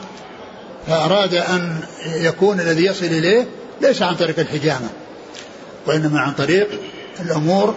[0.87, 3.45] فأراد أن يكون الذي يصل إليه
[3.81, 4.89] ليس عن طريق الحجامة
[5.87, 6.67] وإنما عن طريق
[7.19, 7.75] الأمور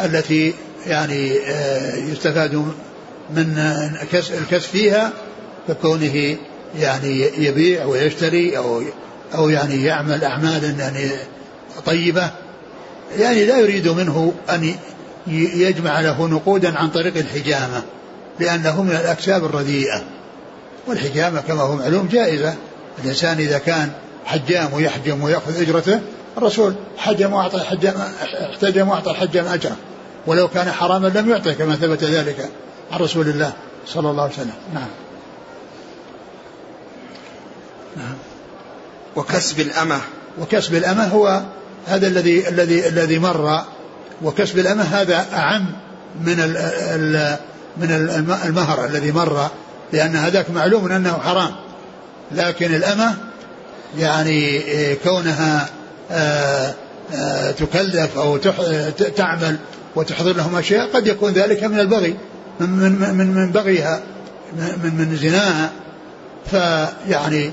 [0.00, 0.54] التي
[0.86, 2.54] يعني آه، يستفاد
[3.30, 3.58] من
[4.42, 5.12] الكسب فيها
[5.68, 6.36] ككونه
[6.78, 8.82] يعني يبيع ويشتري أو
[9.34, 11.10] أو يعني يعمل أعمالا يعني
[11.86, 12.30] طيبة
[13.18, 14.74] يعني لا يريد منه أن
[15.26, 17.82] يجمع له نقودا عن طريق الحجامة
[18.40, 20.02] لأنه من الأكساب الرديئة.
[20.86, 22.54] والحجامة كما هو معلوم جائزة.
[23.04, 23.92] الإنسان إذا كان
[24.24, 26.00] حجام ويحجم ويأخذ أجرته
[26.38, 27.94] الرسول حجم وأعطى الحجام
[28.50, 29.76] احتجم وأعطى الحجام أجره
[30.26, 32.50] ولو كان حراما لم يعطه كما ثبت ذلك
[32.92, 33.52] عن رسول الله
[33.86, 34.54] صلى الله عليه وسلم.
[34.74, 34.88] نعم.
[37.96, 38.29] نعم.
[39.16, 40.00] وكسب الأمة.
[40.40, 41.42] وكسب الأمة هو
[41.86, 43.64] هذا الذي الذي الذي مر
[44.22, 45.66] وكسب الأمة هذا أعم
[46.20, 46.36] من
[47.76, 47.90] من
[48.44, 49.48] المهر الذي مر
[49.92, 51.50] لأن هذاك معلوم أنه حرام.
[52.32, 53.14] لكن الأمة
[53.98, 54.62] يعني
[54.94, 55.68] كونها
[56.10, 56.74] آه،
[57.14, 58.36] آه، تكلف أو
[59.16, 59.56] تعمل
[59.96, 62.16] وتحضر لهم أشياء قد يكون ذلك من البغي
[62.60, 64.00] من من من, من بغيها
[64.56, 65.70] من من زناها.
[66.50, 67.50] فيعني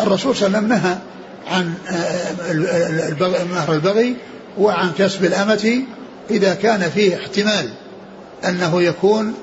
[0.00, 0.98] الرسول صلى الله عليه وسلم نهى
[1.46, 4.16] عن آه، مهر البغي
[4.58, 5.82] وعن كسب الأمة
[6.30, 7.68] إذا كان فيه احتمال
[8.44, 9.34] أنه يكون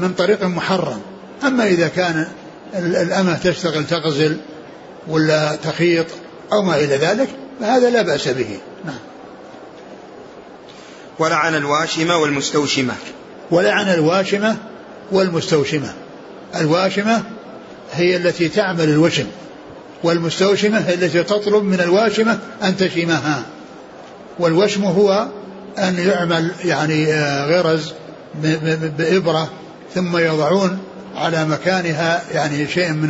[0.00, 1.00] من طريق محرم.
[1.44, 2.26] أما إذا كان
[2.74, 4.36] الأمة تشتغل تغزل
[5.08, 6.06] ولا تخيط
[6.52, 7.28] أو ما إلى ذلك
[7.60, 8.58] فهذا لا بأس به.
[8.84, 8.98] نعم.
[11.18, 12.94] ولعن الواشمة والمستوشمة.
[13.50, 14.56] ولعن الواشمة
[15.12, 15.94] والمستوشمة.
[16.56, 17.22] الواشمة
[17.92, 19.26] هي التي تعمل الوشم.
[20.04, 23.42] والمستوشمة التي تطلب من الواشمة أن تشمها.
[24.38, 25.28] والوشم هو
[25.78, 27.92] أن يعمل يعني آه، غرز
[28.98, 29.50] بإبرة
[29.94, 30.78] ثم يضعون
[31.16, 33.08] على مكانها يعني شيء من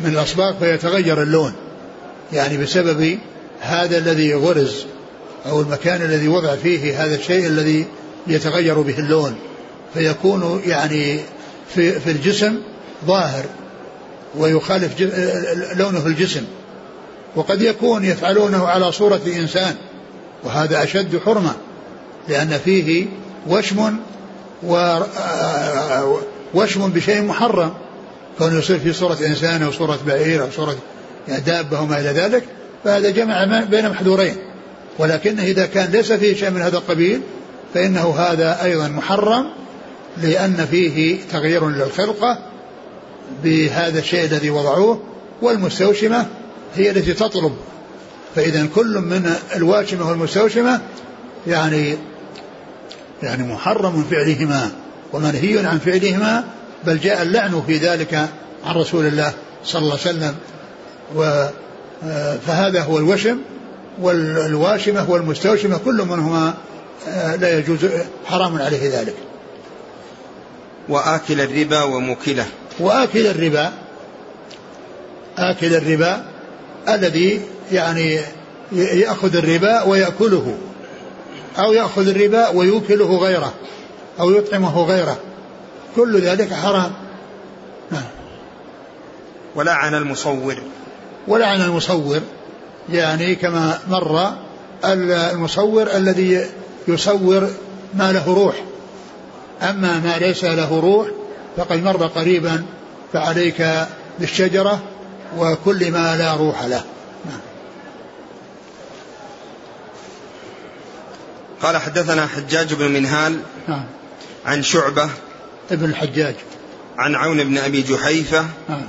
[0.00, 1.52] من الأصباغ فيتغير اللون.
[2.32, 3.18] يعني بسبب
[3.60, 4.86] هذا الذي غرز
[5.46, 7.86] أو المكان الذي وضع فيه هذا الشيء الذي
[8.26, 9.34] يتغير به اللون.
[9.94, 11.20] فيكون يعني
[11.74, 12.56] في, في الجسم
[13.06, 13.44] ظاهر.
[14.36, 15.00] ويخالف
[15.76, 16.44] لونه الجسم.
[17.36, 19.74] وقد يكون يفعلونه على صورة إنسان.
[20.44, 21.54] وهذا أشد حرمة
[22.28, 23.06] لأن فيه
[23.48, 23.96] وشم
[24.62, 24.98] و
[26.54, 27.74] وشم بشيء محرم.
[28.38, 30.76] كونه يصير في صورة إنسان أو صورة بعير أو صورة
[31.46, 32.44] دابة وما إلى ذلك
[32.84, 34.36] فهذا جمع بين محذورين.
[34.98, 37.20] ولكنه إذا كان ليس فيه شيء من هذا القبيل
[37.74, 39.50] فإنه هذا أيضا محرم
[40.22, 42.38] لأن فيه تغيير للخلقة
[43.44, 45.02] بهذا الشيء الذي وضعوه
[45.42, 46.26] والمستوشمة
[46.76, 47.56] هي التي تطلب.
[48.34, 50.80] فإذا كل من الواشمة والمستوشمة
[51.46, 51.98] يعني
[53.22, 54.70] يعني محرم فعلهما
[55.12, 56.44] ومنهي عن فعلهما
[56.84, 58.14] بل جاء اللعن في ذلك
[58.64, 59.32] عن رسول الله
[59.64, 60.34] صلى الله عليه وسلم.
[61.16, 61.48] و
[62.46, 63.38] فهذا هو الوشم
[64.00, 66.54] والواشمة والمستوشمة كل منهما
[67.08, 67.78] آه، لا يجوز
[68.26, 69.14] حرام عليه ذلك.
[70.88, 72.46] وآكل الربا وموكله.
[72.80, 73.72] وآكل الربا
[75.38, 76.24] آكل الربا
[76.88, 77.40] الذي
[77.72, 78.20] يعني
[78.72, 80.58] يأخذ الربا ويأكله
[81.58, 83.54] أو يأخذ الربا ويوكله غيره
[84.20, 85.18] أو يطعمه غيره.
[85.96, 86.92] كل ذلك حرام.
[87.90, 88.02] نعم.
[89.54, 90.56] ولعن المصور.
[91.28, 92.20] ولعن المصور
[92.92, 94.32] يعني كما مر
[94.84, 96.46] المصور الذي
[96.88, 97.50] يصور
[97.94, 98.54] ما له روح.
[99.62, 101.08] أما ما ليس له روح
[101.56, 102.64] فقد مر قريبا
[103.12, 103.86] فعليك
[104.18, 104.82] بالشجرة
[105.38, 106.84] وكل ما لا روح له
[107.24, 107.40] نعم.
[111.62, 113.84] قال حدثنا حجاج بن منهال نعم.
[114.46, 115.10] عن شعبة
[115.70, 116.34] ابن الحجاج
[116.98, 118.88] عن عون بن أبي جحيفة نعم.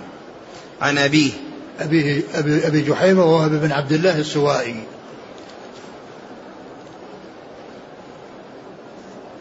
[0.81, 1.31] عن أبيه
[1.79, 4.83] أبيه أبي, أبي جحيفة وهو بن عبد الله السوائي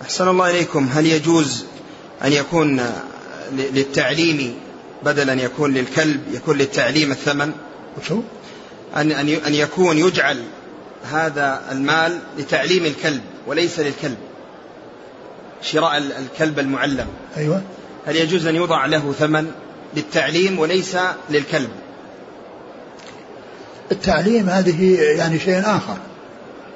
[0.03, 1.65] أحسن الله إليكم هل يجوز
[2.25, 2.81] أن يكون
[3.53, 4.55] للتعليم
[5.03, 7.53] بدلا أن يكون للكلب يكون للتعليم الثمن.
[7.99, 8.21] وشو؟
[8.97, 9.13] أن
[9.47, 10.43] أن يكون يجعل
[11.13, 14.19] هذا المال لتعليم الكلب وليس للكلب.
[15.63, 17.07] شراء الكلب المعلم.
[17.37, 17.63] أيوة.
[18.07, 19.51] هل يجوز أن يوضع له ثمن
[19.97, 20.97] للتعليم وليس
[21.31, 21.71] للكلب؟
[23.93, 25.97] التعليم هذه يعني شيء آخر.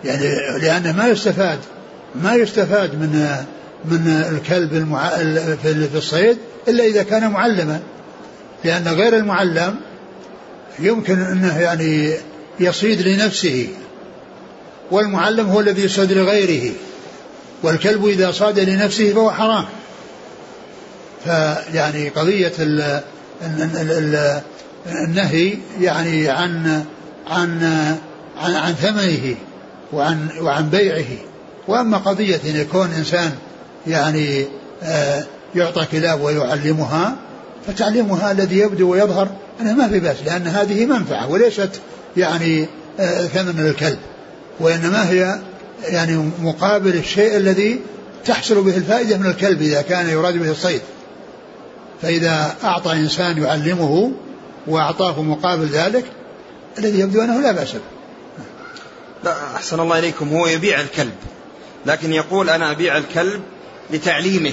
[0.04, 0.24] يعني
[0.58, 1.58] لأنه ما يستفاد
[2.14, 3.44] ما يستفاد من
[3.84, 5.08] من الكلب المع...
[5.62, 7.80] في الصيد إلا إذا كان معلما.
[8.64, 9.76] لأن غير المعلم
[10.78, 12.14] يمكن أنه يعني
[12.60, 13.68] يصيد لنفسه
[14.90, 16.72] والمعلم هو الذي يصيد لغيره
[17.62, 19.64] والكلب إذا صاد لنفسه فهو حرام.
[21.24, 22.52] فيعني قضية
[24.86, 26.84] النهي يعني عن
[27.30, 27.62] عن
[28.42, 29.34] عن, عن ثمنه
[29.92, 31.18] وعن وعن بيعه.
[31.68, 33.32] وأما قضية إن يكون إنسان
[33.86, 34.46] يعني
[34.82, 37.16] آه يعطى كلاب ويعلمها
[37.66, 39.28] فتعليمها الذي يبدو ويظهر
[39.60, 41.70] انه ما في بأس لأن هذه منفعة وليست
[42.16, 42.66] يعني
[43.00, 43.98] آه ثمن الكلب
[44.60, 45.40] وإنما هي
[45.84, 47.80] يعني مقابل الشيء الذي
[48.24, 50.80] تحصل به الفائدة من الكلب إذا كان يراد به الصيد.
[52.02, 54.12] فإذا أعطى إنسان يعلمه
[54.66, 56.04] وأعطاه مقابل ذلك
[56.78, 57.80] الذي يبدو أنه لا بأس به.
[59.24, 61.14] لا أحسن الله إليكم هو يبيع الكلب
[61.86, 63.42] لكن يقول أنا أبيع الكلب
[63.92, 64.52] لتعليمه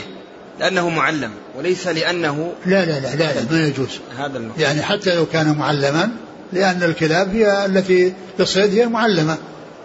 [0.59, 3.99] لأنه معلم وليس لأنه لا لا لا لا, لا ما يجوز.
[4.17, 4.61] هذا المقصود.
[4.61, 6.09] يعني حتى لو كان معلما
[6.53, 9.37] لأن الكلاب هي التي للصيد هي معلمة.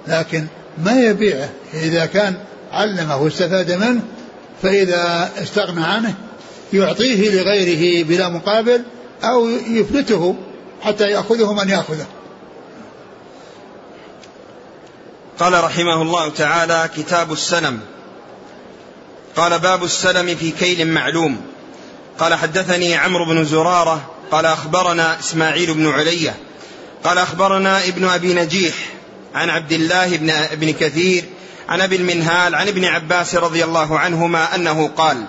[0.08, 0.46] لكن
[0.84, 2.34] ما يبيعه إذا كان
[2.72, 4.00] علمه واستفاد منه
[4.62, 6.14] فإذا استغنى عنه
[6.72, 8.82] يعطيه لغيره بلا مقابل
[9.24, 10.36] أو يفلته
[10.82, 12.06] حتى يأخذه من يأخذه.
[15.38, 17.80] قال رحمه الله تعالى كتاب السلم
[19.36, 21.40] قال باب السلم في كيل معلوم.
[22.18, 26.36] قال حدثني عمرو بن زرارة قال أخبرنا إسماعيل بن علية
[27.04, 28.74] قال أخبرنا ابن أبي نجيح
[29.34, 31.24] عن عبد الله بن ابن كثير
[31.68, 35.24] عن أبي المنهال عن ابن عباس رضي الله عنهما أنه قال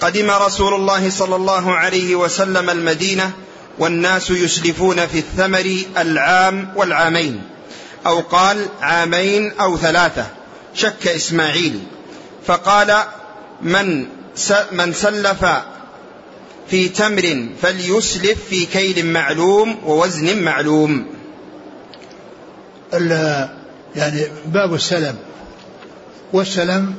[0.00, 3.32] قدم رسول الله صلى الله عليه وسلم المدينة
[3.78, 7.42] والناس يسلفون في الثمر العام والعامين
[8.06, 10.26] أو قال عامين أو ثلاثة
[10.74, 11.80] شك إسماعيل.
[12.46, 12.94] فقال
[13.62, 14.06] من
[14.72, 15.44] من سلف
[16.70, 21.06] في تمر فليسلف في كيل معلوم ووزن معلوم.
[23.96, 25.16] يعني باب السلم.
[26.32, 26.94] والسلم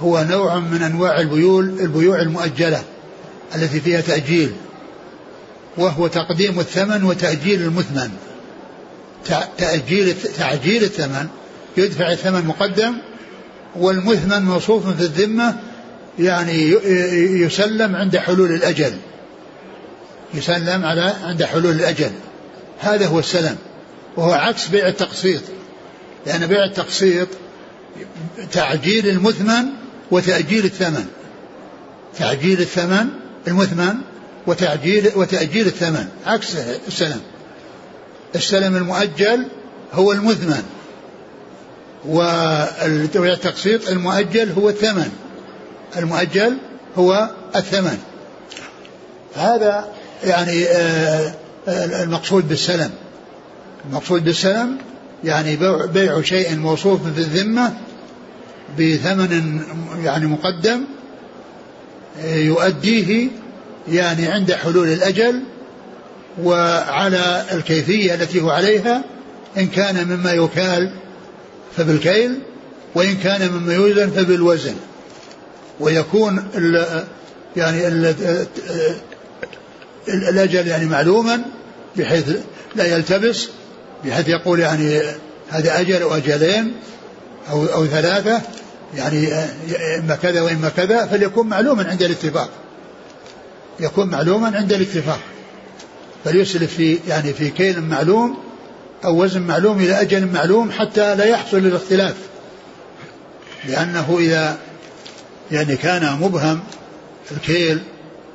[0.00, 2.82] هو نوع من أنواع البيول البيوع المؤجلة
[3.54, 4.52] التي فيها تأجيل
[5.76, 8.10] وهو تقديم الثمن وتأجيل المثمن.
[9.58, 11.28] تأجيل تعجيل الثمن
[11.76, 12.94] يدفع الثمن مقدم
[13.76, 15.56] والمثمن موصوف في الذمة
[16.18, 16.70] يعني
[17.42, 18.92] يسلم عند حلول الأجل.
[20.34, 22.10] يسلم على عند حلول الأجل.
[22.78, 23.56] هذا هو السلم.
[24.16, 25.42] وهو عكس بيع التقسيط.
[26.26, 27.28] لأن بيع التقسيط
[28.52, 29.64] تعجيل المثمن
[30.10, 31.06] وتأجيل الثمن.
[32.18, 33.06] تعجيل الثمن
[33.48, 33.94] المثمن
[34.46, 36.08] وتعجيل وتأجيل الثمن.
[36.26, 36.56] عكس
[36.88, 37.20] السلم.
[38.34, 39.46] السلم المؤجل
[39.92, 40.62] هو المثمن.
[42.06, 45.10] والتقسيط المؤجل هو الثمن.
[45.96, 46.56] المؤجل
[46.98, 47.98] هو الثمن.
[49.36, 49.88] هذا
[50.24, 51.32] يعني آه،
[52.02, 52.90] المقصود بالسلم.
[53.90, 54.78] المقصود بالسلم
[55.24, 55.56] يعني
[55.94, 57.72] بيع شيء موصوف في الذمة
[58.78, 59.60] بثمن
[60.04, 60.84] يعني مقدم
[62.20, 63.28] آه، يؤديه
[63.88, 65.42] يعني عند حلول الأجل
[66.42, 69.04] وعلى الكيفية التي هو عليها
[69.56, 70.92] إن كان مما يكال
[71.76, 72.38] فبالكيل
[72.94, 74.74] وإن كان مما يوزن فبالوزن.
[75.80, 77.04] ويكون ال
[77.56, 78.14] يعني ال
[80.08, 81.42] الأجل يعني معلوما
[81.96, 82.36] بحيث
[82.74, 83.48] لا يلتبس
[84.04, 85.00] بحيث يقول يعني
[85.50, 86.74] هذا أجل أو أجلين
[87.50, 88.42] أو أو ثلاثة
[88.94, 89.32] يعني
[89.98, 92.50] إما كذا وإما كذا فليكون معلوما عند الاتفاق.
[93.80, 95.20] يكون معلوما عند الاتفاق.
[96.24, 98.38] فليسلف في يعني في كيل معلوم
[99.04, 102.14] أو وزن معلوم إلى أجل معلوم حتى لا يحصل الاختلاف.
[103.68, 104.58] لأنه إذا
[105.50, 106.60] يعني كان مبهم
[107.32, 107.82] الكيل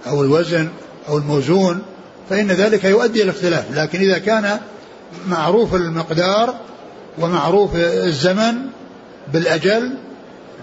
[0.07, 0.69] أو الوزن
[1.07, 1.81] أو الموزون
[2.29, 3.65] فإن ذلك يؤدي إلى الاختلاف.
[3.73, 4.59] لكن إذا كان
[5.27, 6.55] معروف المقدار
[7.19, 8.55] ومعروف الزمن
[9.33, 9.93] بالأجل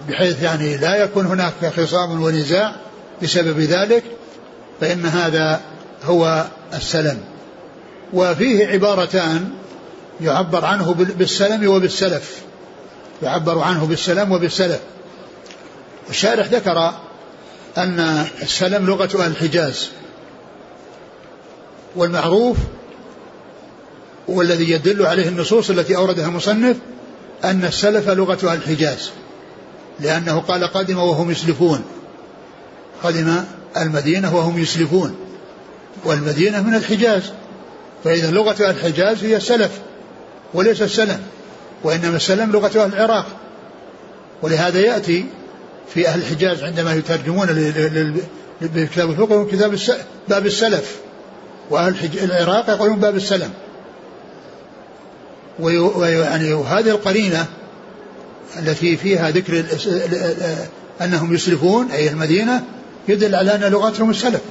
[0.09, 2.75] بحيث يعني لا يكون هناك خصام ونزاع
[3.23, 4.03] بسبب ذلك
[4.81, 5.61] فإن هذا
[6.03, 7.17] هو السلم.
[8.13, 9.49] وفيه عبارتان
[10.21, 12.41] يعبر عنه بالسلم وبالسلف.
[13.23, 14.79] يعبر عنه بالسلم وبالسلف.
[16.09, 16.93] الشارح ذكر
[17.77, 19.89] أن السلم لغة أهل الحجاز.
[21.95, 22.57] والمعروف
[24.27, 26.77] والذي يدل عليه النصوص التي أوردها المصنف
[27.43, 29.11] أن السلف لغة أهل الحجاز.
[29.99, 31.83] لأنه قال قدم وهم يسلفون.
[33.03, 33.43] قدم
[33.77, 35.15] المدينة وهم يسلفون.
[36.05, 37.23] والمدينة من الحجاز.
[38.03, 39.79] فإذا لغة الحجاز هي السلف
[40.53, 41.21] وليس السلم
[41.83, 43.25] وإنما السلم لغة أهل العراق.
[44.41, 45.25] ولهذا يأتي
[45.93, 47.47] في أهل الحجاز عندما يترجمون
[48.61, 49.77] بكتاب الفقه كتاب
[50.27, 50.95] باب السلف.
[51.69, 53.49] وأهل العراق يقولون باب السلم.
[55.59, 57.45] ويعني وهذه القرينة
[58.59, 59.63] التي فيها ذكر
[61.01, 62.63] أنهم يسلفون أي المدينة
[63.07, 64.41] يدل على أن لغتهم السلف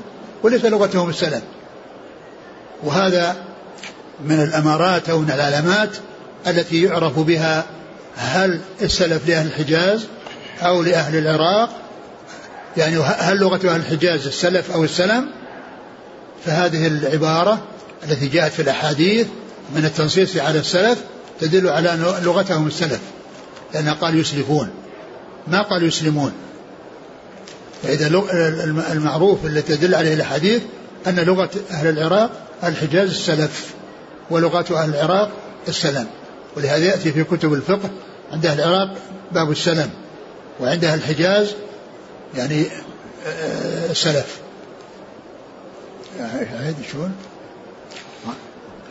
[0.42, 1.42] وليس لغتهم السلف.
[2.84, 3.36] وهذا
[4.24, 5.90] من الأمارات أو من العلامات
[6.46, 7.64] التي يعرف بها
[8.16, 10.06] هل السلف لأهل الحجاز
[10.62, 11.70] أو لأهل العراق.
[12.76, 15.28] يعني هل لغة أهل الحجاز السلف أو السلم؟
[16.44, 17.62] فهذه العبارة
[18.08, 19.26] التي جاءت في الأحاديث
[19.76, 20.98] من التنصيص على السلف
[21.40, 23.00] تدل على لغتهم السلف
[23.74, 24.70] لأنها قال يسلفون.
[25.46, 26.32] ما قال يسلمون؟
[27.82, 28.06] فإذا
[28.92, 30.62] المعروف الذي تدل عليه الأحاديث
[31.06, 32.30] أن لغة أهل العراق
[32.64, 33.74] الحجاز السلف.
[34.34, 35.30] ولغة أهل العراق
[35.68, 36.06] السلام.
[36.56, 37.90] ولهذا يأتي في كتب الفقه
[38.32, 38.94] عند أهل العراق
[39.32, 39.90] باب السلام
[40.60, 41.54] وعند أهل الحجاز
[42.34, 42.66] يعني
[43.26, 44.38] آه، السلف.
[46.20, 47.12] هذا شلون؟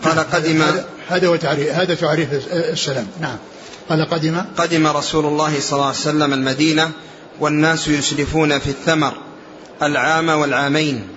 [0.03, 0.63] قال قدم
[1.10, 3.08] هذا هو تعريف هذا تعريف السلام.
[3.21, 3.38] نعم.
[3.89, 6.91] قال قدم قدم رسول الله صلى الله عليه وسلم المدينة
[7.39, 9.13] والناس يسلفون في الثمر
[9.82, 11.08] العام والعامين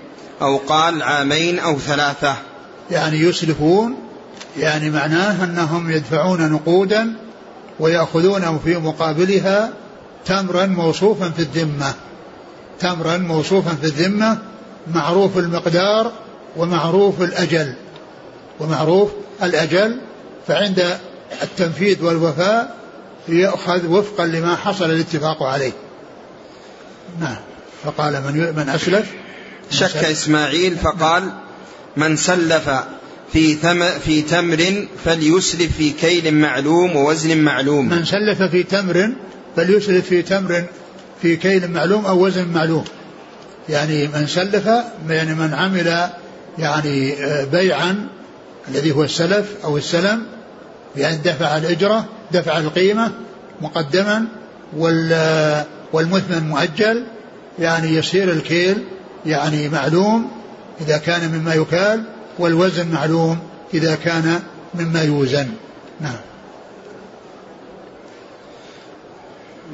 [0.43, 2.37] أو قال عامين أو ثلاثة.
[2.91, 4.06] يعني يسلفون
[4.59, 7.13] يعني معناه أنهم يدفعون نقودا
[7.81, 9.73] ويأخذون في مقابلها
[10.27, 11.95] تمرا موصوفا في الذمة.
[12.81, 14.39] تمرا موصوفا في الذمة
[14.95, 16.13] معروف المقدار
[16.57, 17.75] ومعروف الأجل.
[18.61, 19.11] ومعروف
[19.43, 20.01] الأجل
[20.49, 20.99] فعند
[21.43, 22.77] التنفيذ والوفاء
[23.29, 25.73] يؤخذ وفقا لما حصل الاتفاق عليه.
[27.21, 27.37] نعم.
[27.85, 29.13] فقال من من أسلف
[29.71, 31.33] شك إسماعيل فقال
[31.97, 32.71] من سلف
[33.37, 37.89] في ثم في تمر فليسلف في كيل معلوم ووزن معلوم.
[37.89, 39.13] من سلف في تمر
[39.57, 40.65] فليسلف في تمر
[41.23, 42.85] في كيل معلوم أو وزن معلوم.
[43.69, 44.69] يعني من سلف
[45.09, 46.09] يعني من عمل
[46.59, 48.09] يعني آه، بيعا
[48.69, 50.23] الذي هو السلف أو السلم
[50.97, 53.13] بأن دفع الإجرة دفع القيمة
[53.61, 54.27] مقدما
[55.93, 57.05] والمثمن مؤجل
[57.59, 58.85] يعني يصير الكيل
[59.27, 60.31] يعني معلوم
[60.81, 62.16] إذا كان مما يكال.
[62.39, 63.39] والوزن معلوم
[63.75, 64.43] إذا كان
[64.75, 65.49] مما يوزن.
[66.01, 66.17] نعم.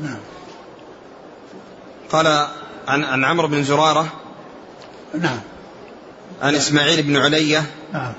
[0.03, 0.19] نعم.
[2.11, 2.27] قال
[2.89, 4.13] عن عن عمرو بن زرارة
[5.21, 5.41] نعم.
[6.43, 8.13] عن إسماعيل بن علية نعم.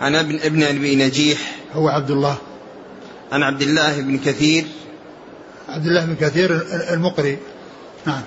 [0.00, 2.36] عن ابن ابن أبي نجيح هو عبد الله.
[3.32, 4.64] عن عبد الله بن كثير
[5.68, 7.38] عبد الله بن كثير المقري.
[8.06, 8.22] نعم.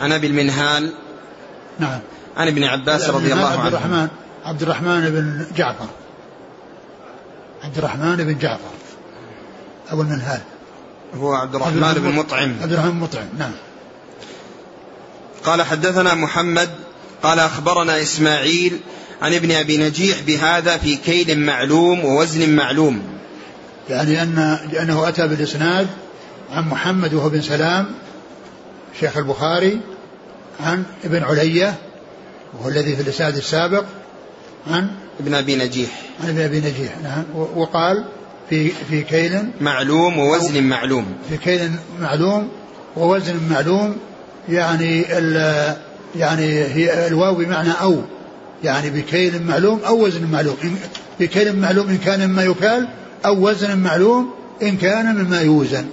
[0.00, 0.92] عن أبي المنهال
[1.78, 2.00] نعم.
[2.36, 3.60] عن ابن عباس رضي الله عنه.
[3.60, 4.08] عبد الرحمن.
[4.44, 5.86] عبد الرحمن بن جعفر.
[7.64, 8.70] عبد الرحمن بن جعفر.
[9.90, 10.40] أبو المنهال
[11.16, 12.56] هو عبد الرحمن بن مطعم.
[12.62, 13.52] عبد الرحمن مطعم نعم.
[15.44, 16.70] قال حدثنا محمد
[17.22, 18.80] قال أخبرنا إسماعيل
[19.22, 23.02] عن ابن أبي نجيح بهذا في كيل معلوم ووزن معلوم.
[23.90, 25.86] يعني أن لأنه أتى بالإسناد
[26.50, 27.86] عن محمد وهو بن سلام
[29.00, 29.80] شيخ البخاري
[30.60, 31.74] عن ابن علية
[32.54, 33.84] وهو الذي في الإسناد السابق
[34.70, 34.88] عن
[35.20, 35.90] ابن أبي نجيح.
[36.22, 37.24] عن ابن أبي نجيح نعم.
[37.34, 38.04] وقال
[38.50, 41.06] في في كيل معلوم ووزن معلوم.
[41.28, 42.48] في كيل معلوم
[42.96, 43.96] ووزن معلوم
[44.48, 45.34] يعني ال
[46.16, 48.02] يعني هي الواو بمعنى أو
[48.64, 50.56] يعني بكيل معلوم أو وزن معلوم.
[51.20, 52.88] بكيل معلوم إن كان مما يكال
[53.26, 54.30] أو وزن معلوم
[54.62, 55.86] إن كان مما يوزن.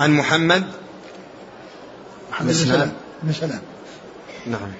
[0.00, 0.64] عن محمد؟
[2.30, 2.92] محمد بن سلام.
[3.22, 3.60] بن سلام.
[4.46, 4.72] نعم.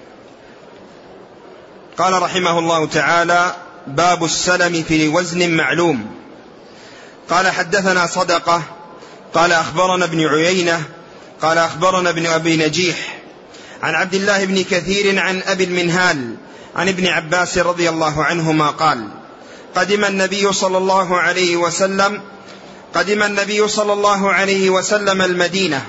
[1.99, 6.15] قال رحمه الله تعالى باب السلم في وزن معلوم.
[7.31, 8.63] قال حدثنا صدقة.
[9.35, 10.83] قال أخبرنا ابن عيينة.
[11.43, 13.19] قال أخبرنا ابن أبي نجيح.
[13.83, 16.37] عن عبد الله بن كثير عن أبي المنهال.
[16.77, 19.09] عن ابن عباس رضي الله عنهما قال
[19.77, 22.23] قدم النبي صلى الله عليه وسلم
[22.97, 25.83] قدم النبي صلى الله عليه وسلم المدينة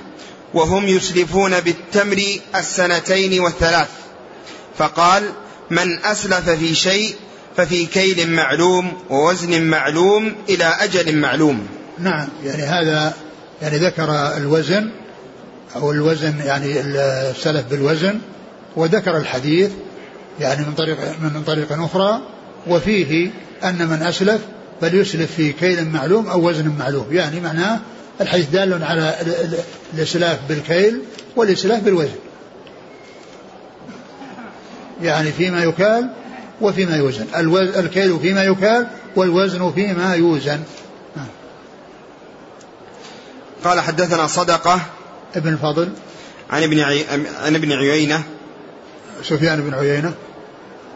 [0.53, 2.23] وهم يسلفون بالتمر
[2.55, 3.87] السنتين والثلاث.
[4.77, 5.23] فقال
[5.69, 7.15] من أسلف في شيء
[7.57, 11.67] ففي كيل معلوم ووزن معلوم إلى أجل معلوم.
[11.99, 13.13] نعم يعني هذا
[13.61, 14.91] يعني ذكر الوزن
[15.75, 18.19] أو الوزن يعني السلف بالوزن
[18.75, 19.71] وذكر الحديث
[20.39, 22.21] يعني من طريق من طريق أخرى
[22.67, 23.31] وفيه
[23.63, 24.01] أن من
[24.81, 27.05] اسلف فليسلف في كيل معلوم أو وزن معلوم.
[27.11, 27.79] يعني معناه
[28.21, 29.15] الحديث دال على
[29.93, 31.01] الإسلاف بالكيل
[31.35, 32.15] والإسلاف بالوزن.
[35.01, 36.09] يعني فيما يكال
[36.61, 37.25] وفيما يوزن.
[37.79, 40.59] الكيل فيما يكال والوزن فيما يوزن.
[43.63, 44.81] قال حدثنا صدقة
[45.35, 45.89] ابن الفضل.
[46.49, 47.05] عن ابن عي...
[47.41, 48.23] عن ابن عيينة.
[49.23, 50.13] سفيان بن عيينة.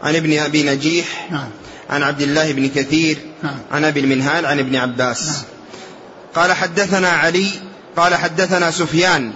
[0.02, 1.28] عن ابن أبي نجيح.
[1.30, 1.48] نعم.
[1.92, 3.58] عن عبد الله بن كثير نعم.
[3.72, 5.26] عن أبي المنهال عن ابن عباس.
[5.26, 5.42] نعم.
[6.34, 7.46] قال حدثنا علي
[7.96, 9.32] قال حدثنا سفيان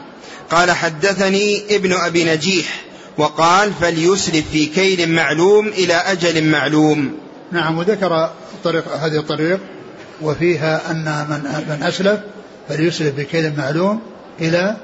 [0.50, 2.84] قال حدثني ابن أبي نجيح
[3.18, 7.18] وقال فليسرف في كيل معلوم إلى أجل معلوم.
[7.52, 9.60] نعم وذكر الطريق هذه الطريق
[10.22, 12.20] وفيها أن من من أسلف
[12.68, 14.00] فليسلف بكيل معلوم
[14.40, 14.76] إلى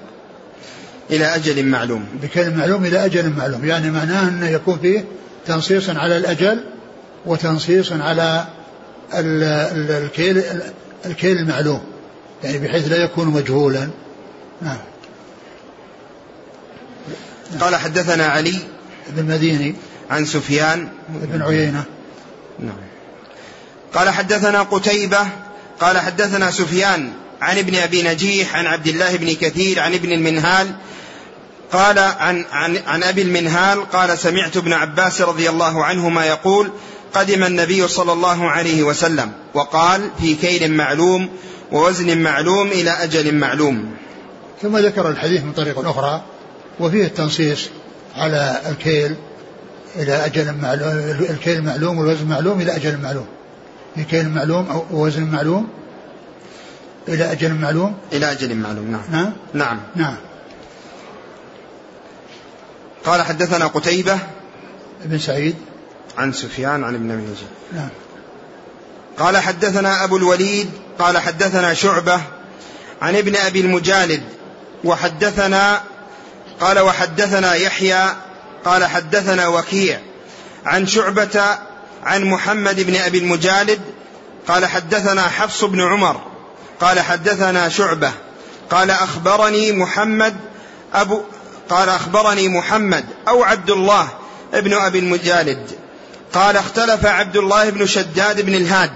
[1.11, 2.05] إلى أجل معلوم.
[2.23, 3.65] بكيل معلوم إلى أجل معلوم.
[3.65, 5.05] يعني معناه أنه يكون فيه
[5.47, 6.72] تنصيص على الأجل
[7.27, 8.47] وتنصيص على
[9.15, 10.43] ال- ال- الكيل
[11.07, 11.83] الكيل المعلوم
[12.45, 13.89] يعني بحيث لا يكون مجهولا.
[14.63, 14.79] نعم.
[17.61, 18.55] قال حدثنا علي
[19.09, 19.75] ابن مديني
[20.11, 20.89] عن سفيان.
[21.23, 21.85] ابن عيينة.
[22.59, 22.77] نعم.
[23.95, 25.27] قال حدثنا قتيبة
[25.81, 30.71] قال حدثنا سفيان عن ابن أبي نجيح عن عبد الله بن كثير عن ابن المنهال.
[31.73, 36.73] قال عن, عن, عن أبي المنهال قال سمعت ابن عباس رضي الله عنهما يقول
[37.15, 41.29] قدم النبي صلى الله عليه وسلم وقال في كيل معلوم
[41.73, 43.91] ووزن معلوم إلى أجل معلوم.
[44.63, 46.23] ثم ذكر الحديث من طريق أخرى
[46.81, 47.69] وفيه التنصيص
[48.17, 49.17] على الكيل
[49.97, 50.89] إلى أجل معلوم
[51.31, 53.27] الكيل المعلوم والوزن معلوم إلى أجل معلوم.
[53.95, 55.69] في كيل معلوم أو وزن معلوم
[57.09, 59.03] إلى أجل معلوم؟ إلى أجل معلوم نعم.
[59.11, 59.33] نعم.
[59.55, 59.81] نعم.
[59.97, 60.17] نعم.
[63.05, 64.19] قال حدثنا قتيبة
[65.05, 65.55] ابن سعيد.
[66.19, 67.89] عن سفيان عن ابن نجيح نعم.
[69.19, 72.21] قال حدثنا أبو الوليد قال حدثنا شعبة
[73.03, 74.23] عن ابن أبي المجالد
[74.85, 75.83] وحدثنا
[76.61, 78.17] قال وحدثنا يحيى
[78.65, 80.01] قال حدثنا وكيع
[80.67, 81.59] عن شعبة
[82.03, 83.81] عن محمد بن أبي المجالد
[84.49, 86.21] قال حدثنا حفص بن عمر
[86.81, 88.13] قال حدثنا شعبة
[88.71, 90.37] قال أخبرني محمد
[90.95, 91.23] أبو
[91.69, 94.09] قال أخبرني محمد أو عبد الله
[94.55, 95.82] ابن أبي المجالد.
[96.35, 98.93] قال اختلف عبد الله بن شداد بن الهاد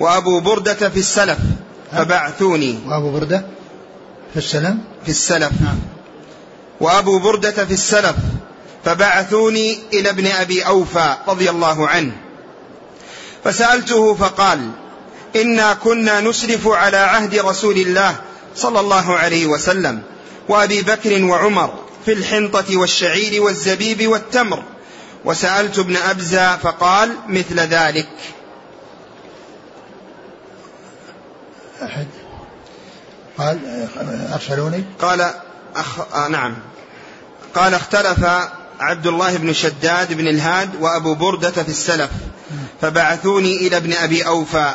[0.00, 1.38] وأبو بردة في السلف
[1.92, 2.78] فبعثوني.
[2.86, 3.44] وأبو بردة
[4.32, 5.52] في السلم في السلف.
[5.60, 5.78] نعم.
[6.80, 8.16] وأبو بردة في السلف
[8.84, 12.12] فبعثوني إلى ابن أبي أوفى رضي الله عنه.
[13.44, 14.70] فسألته فقال
[15.36, 18.16] إنا كنا نسرف على عهد رسول الله
[18.56, 20.02] صلى الله عليه وسلم
[20.48, 21.74] وأبي بكر وعمر
[22.04, 24.62] في الحنطة والشعير والزبيب والتمر
[25.24, 28.08] وسألت ابن أبزة فقال مثل ذلك.
[31.82, 32.06] أحد؟
[33.38, 33.58] قال
[34.32, 35.30] أرسلوني؟ قال
[35.76, 36.00] أخ...
[36.14, 36.56] آه نعم.
[37.54, 38.24] قال اختلف
[38.80, 42.10] عبد الله بن شداد بن الهاد وأبو بردة في السلف
[42.80, 44.74] فبعثوني إلى ابن أبي أوفى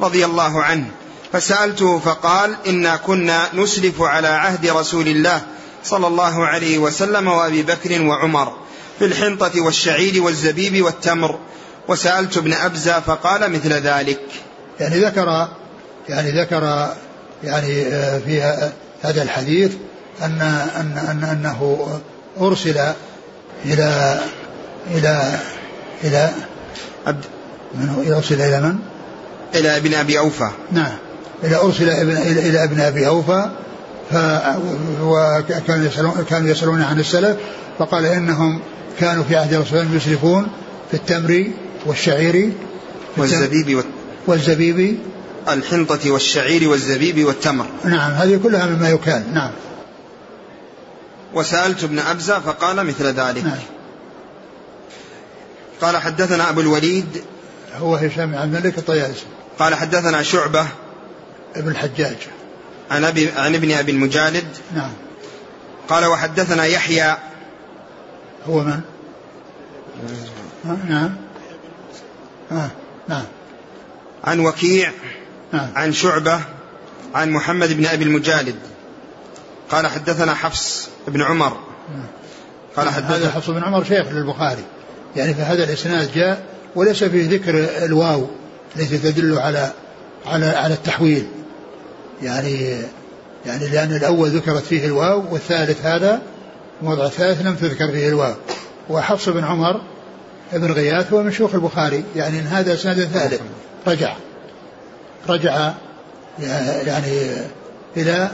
[0.00, 0.90] رضي الله عنه
[1.32, 5.42] فسألته فقال إنا كنا نسلف على عهد رسول الله
[5.84, 8.61] صلى الله عليه وسلم وأبي بكر وعمر.
[9.02, 11.38] في الحنطة والشعير والزبيب والتمر
[11.88, 14.20] وسألت ابن أبزة فقال مثل ذلك.
[14.80, 15.48] يعني ذكر
[16.08, 16.88] يعني ذكر
[17.44, 18.42] يعني آه، في
[19.02, 19.72] هذا الحديث
[20.22, 20.40] أن
[20.76, 21.88] أن أن أنه
[22.40, 22.80] أرسل
[23.64, 24.20] إلى
[24.94, 25.38] إلى
[26.04, 26.30] إلى
[27.06, 27.24] عبد
[27.74, 28.78] من هو؟ أرسل إلى من؟
[29.54, 30.50] إلى ابن أبي أوفى.
[30.72, 30.96] نعم.
[31.44, 33.50] إلى أرسل ابن إلى, إلى ابن أبي أوفى
[35.02, 37.36] وكانوا يسألون كانوا يسألون عن السلف
[37.78, 38.60] فقال إنهم
[39.00, 40.48] كانوا في عهد الرسول يسرفون
[40.90, 41.46] في التمر
[41.86, 42.52] والشعير
[43.16, 43.84] والزبيب وال-
[44.26, 44.98] والزبيب.
[45.48, 47.66] الحنطة والشعير والزبيب والتمر.
[47.84, 49.50] نعم هذه كلها مما يكال نعم.
[51.34, 53.44] وسألت ابن أبزة فقال مثل ذلك.
[53.44, 53.58] نعم.
[55.80, 57.22] قال حدثنا أبو الوليد.
[57.78, 59.24] هو هشام عن الملك الطيالسي.
[59.58, 60.66] قال حدثنا شعبة.
[61.56, 62.16] ابن الحجاج.
[62.90, 64.44] عن, أبي عن ابن أبي المجالد.
[64.74, 64.92] نعم.
[65.88, 67.16] قال وحدثنا يحيى.
[68.48, 68.80] هو من؟
[70.64, 71.16] ها؟ نعم.
[72.50, 72.70] ها
[73.08, 73.24] نعم.
[74.24, 74.90] عن وكيع
[75.52, 76.40] نعم عن شعبة
[77.14, 78.54] عن محمد بن أبي المجالد.
[79.70, 81.56] قال حدثنا حفص بن عمر.
[82.76, 84.64] قال هذا حدثنا حفص بن عمر شيخ للبخاري.
[85.16, 88.26] يعني في هذا الإسناد جاء وليس فيه ذكر الواو
[88.76, 89.72] التي تدل على
[90.26, 91.26] على على التحويل.
[92.22, 92.76] يعني
[93.46, 96.22] يعني لأن الأول ذكرت فيه الواو والثالث هذا
[96.82, 98.34] الوضع الثالث لم تذكر فيه الواو.
[98.90, 99.80] وحفص بن عمر
[100.52, 103.40] ابن غياث هو من شيوخ البخاري يعني إن هذا إسناد ثالث.
[103.86, 104.16] رجع.
[105.28, 105.72] رجع
[106.86, 107.30] يعني
[107.96, 108.30] إلى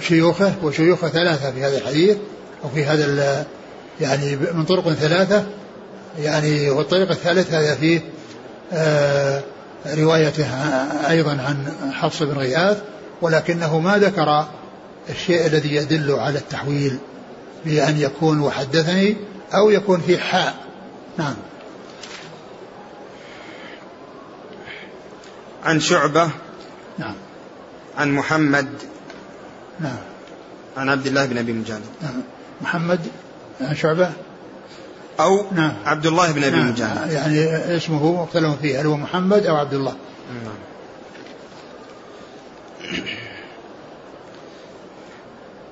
[0.00, 2.16] شيوخه وشيوخه ثلاثة في هذا الحديث
[2.64, 3.46] وفي هذا
[4.00, 5.44] يعني من طرق ثلاثة.
[6.18, 8.00] يعني والطريق الثالث هذا فيه
[8.72, 9.42] آه،
[9.86, 10.46] روايته
[11.10, 12.78] أيضا عن حفص بن غياث
[13.22, 14.46] ولكنه ما ذكر
[15.10, 16.98] الشيء الذي يدل على التحويل.
[17.64, 19.16] بأن يكون وحدثني
[19.54, 20.54] أو يكون في حاء.
[21.18, 21.34] نعم.
[25.64, 26.30] عن شعبة.
[26.98, 27.14] نعم.
[27.98, 28.68] عن محمد.
[29.80, 29.96] نعم.
[30.76, 31.84] عن عبد الله بن أبي مجالد.
[32.02, 32.22] نعم.
[32.60, 33.00] محمد
[33.60, 34.12] عن شعبة؟
[35.20, 35.72] أو نعم.
[35.84, 36.70] عبد الله بن أبي نعم.
[36.70, 37.12] مجالد.
[37.12, 39.96] يعني اسمه مختلف فيه هل هو محمد أو عبد الله؟
[40.44, 40.54] نعم.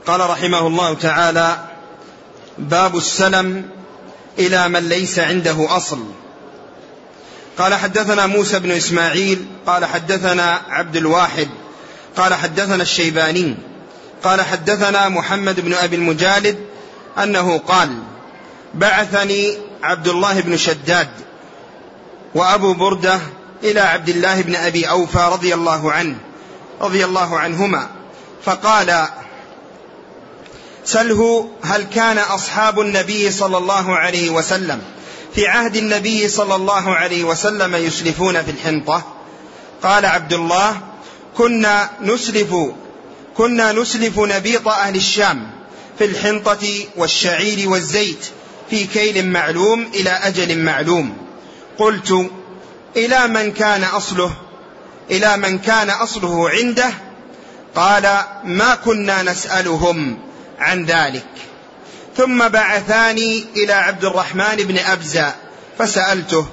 [0.07, 1.70] قال رحمه الله تعالى
[2.59, 3.69] باب السلم
[4.39, 6.05] إلى من ليس عنده أصل.
[7.59, 11.49] قال حدثنا موسى بن إسماعيل قال حدثنا عبد الواحد
[12.17, 13.57] قال حدثنا الشيباني
[14.25, 16.59] قال حدثنا محمد بن أبي المجالد
[17.19, 17.99] أنه قال
[18.75, 21.09] بعثني عبد الله بن شداد
[22.35, 23.19] وأبو بردة
[23.63, 26.17] إلى عبد الله بن أبي أوفى رضي الله عنه
[26.81, 27.89] رضي الله عنهما
[28.45, 29.07] فقال
[30.85, 34.83] سله هل كان أصحاب النبي صلى الله عليه وسلم.
[35.35, 39.03] في عهد النبي صلى الله عليه وسلم يسلفون في الحنطة.
[39.83, 40.81] قال عبد الله
[41.37, 42.55] كنا نسلف
[43.37, 45.51] كنا نسلف نبيط أهل الشام
[45.99, 48.27] في الحنطة والشعير والزيت
[48.71, 51.17] في كيل معلوم إلى أجل معلوم.
[51.79, 52.31] قلت
[52.97, 54.33] إلى من كان أصله؟
[55.11, 56.91] إلى من كان أصله عنده؟
[57.75, 60.19] قال ما كنا نسألهم.
[60.61, 61.27] عن ذلك.
[62.17, 65.35] ثم بعثاني إلى عبد الرحمن بن أبزة
[65.79, 66.47] فسألته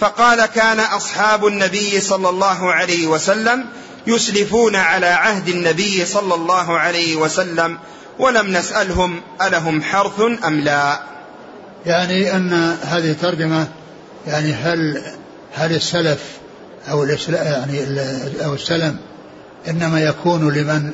[0.00, 3.66] فقال كان أصحاب النبي صلى الله عليه وسلم
[4.06, 7.78] يسلفون على عهد النبي صلى الله عليه وسلم
[8.18, 11.00] ولم نسألهم ألهم حرث أم لا.
[11.86, 13.68] يعني أن هذه الترجمة
[14.26, 15.02] يعني هل
[15.54, 16.20] هل السلف
[16.90, 18.00] أو يعني
[18.44, 18.96] أو السلم
[19.68, 20.90] إنما يكون لمن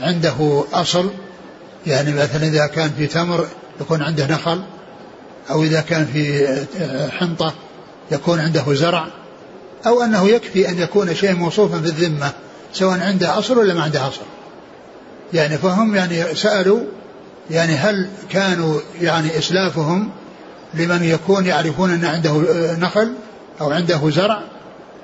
[0.00, 1.10] عنده أصل؟
[1.86, 3.46] يعني مثلا إذا كان في تمر
[3.80, 4.62] يكون عنده نخل
[5.50, 6.46] أو إذا كان في
[7.10, 7.54] حنطة
[8.10, 9.06] يكون عنده زرع
[9.86, 12.32] أو أنه يكفي أن يكون شيء موصوفا في الذمة
[12.72, 14.22] سواء عنده أصل ولا ما عنده أصل
[15.32, 16.80] يعني فهم يعني سألوا
[17.50, 20.10] يعني هل كانوا يعني إسلافهم
[20.74, 22.42] لمن يكون يعرفون أن عنده
[22.78, 23.12] نخل
[23.60, 24.42] أو عنده زرع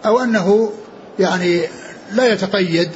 [0.07, 0.73] أو أنه
[1.19, 1.63] يعني
[2.13, 2.91] لا يتقيد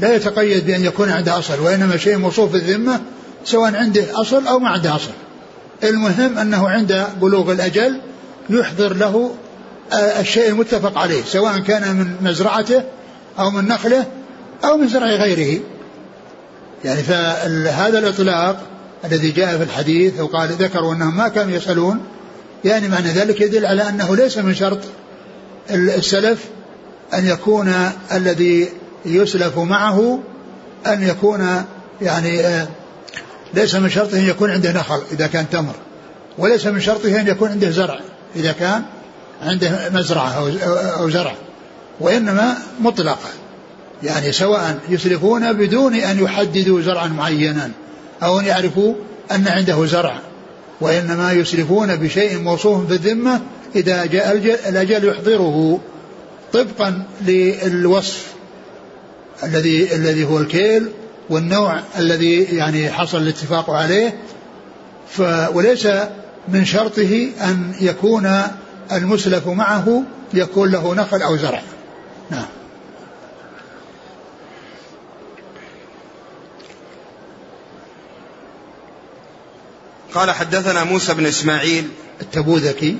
[0.00, 3.00] لا يتقيد بأن يكون عنده أصل وإنما شيء موصوف في الذمة
[3.44, 5.10] سواء عنده أصل أو ما عنده أصل.
[5.84, 8.00] المهم أنه عند بلوغ الأجل
[8.50, 9.34] يحضر له
[10.20, 12.82] الشيء المتفق عليه سواء كان من مزرعته
[13.38, 14.06] أو من نخله
[14.64, 15.60] أو من زرع غيره.
[16.84, 18.60] يعني فهذا الإطلاق
[19.04, 22.00] الذي جاء في الحديث وقال ذكروا أنهم ما كانوا يسألون
[22.64, 24.78] يعني معنى ذلك يدل على أنه ليس من شرط
[25.70, 26.44] السلف
[27.14, 27.74] أن يكون
[28.12, 28.68] الذي
[29.06, 30.20] يسلف معه
[30.86, 31.64] أن يكون
[32.02, 32.68] يعني آه،
[33.54, 35.74] ليس من شرطه أن يكون عنده نخل إذا كان تمر
[36.38, 38.00] وليس من شرطه أن يكون عنده زرع
[38.36, 38.82] إذا كان
[39.42, 40.50] عنده مزرعة
[40.98, 41.34] أو, زرع
[42.00, 43.28] وإنما مطلقة
[44.02, 47.70] يعني سواء يسلفون بدون أن يحددوا زرعا معينا
[48.22, 48.94] أو أن يعرفوا
[49.32, 50.18] أن عنده زرع
[50.80, 53.40] وإنما يسلفون بشيء موصوف في الذمة
[53.76, 54.32] إذا جاء
[54.68, 55.80] الأجل يحضره
[56.52, 58.31] طبقا للوصف.
[59.42, 60.88] الذي الذي هو الكيل
[61.30, 64.16] والنوع الذي يعني حصل الاتفاق عليه
[65.08, 65.20] ف
[65.54, 65.88] وليس
[66.48, 68.42] من شرطه أن يكون
[68.92, 70.02] المسلف معه
[70.34, 71.62] يكون له نخل أو زرع.
[72.30, 72.46] نعم.
[80.14, 81.88] قال حدثنا موسى بن إسماعيل
[82.20, 82.96] التبوذكي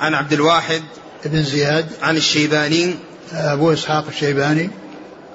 [0.00, 0.82] عن عبد الواحد
[1.24, 2.94] بن زياد عن الشيباني
[3.32, 4.70] أبو إسحاق الشيباني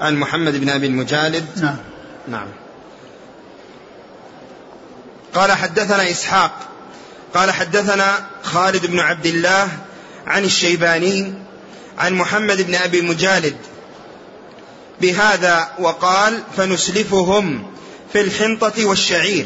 [0.02, 1.46] عن محمد بن أبي المجالد.
[1.62, 1.78] نعم.
[2.28, 2.48] نعم.
[5.34, 6.52] قال حدثنا إسحاق
[7.34, 9.70] قال حدثنا خالد بن عبد الله
[10.28, 11.34] عن الشيباني
[11.98, 13.56] عن محمد بن أبي المجالد.
[15.02, 17.72] بهذا وقال فنسلفهم
[18.14, 19.46] في الحنطة والشعير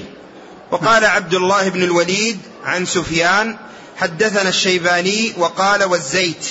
[0.71, 3.57] وقال عبد الله بن الوليد عن سفيان
[3.97, 6.47] حدثنا الشيباني وقال والزيت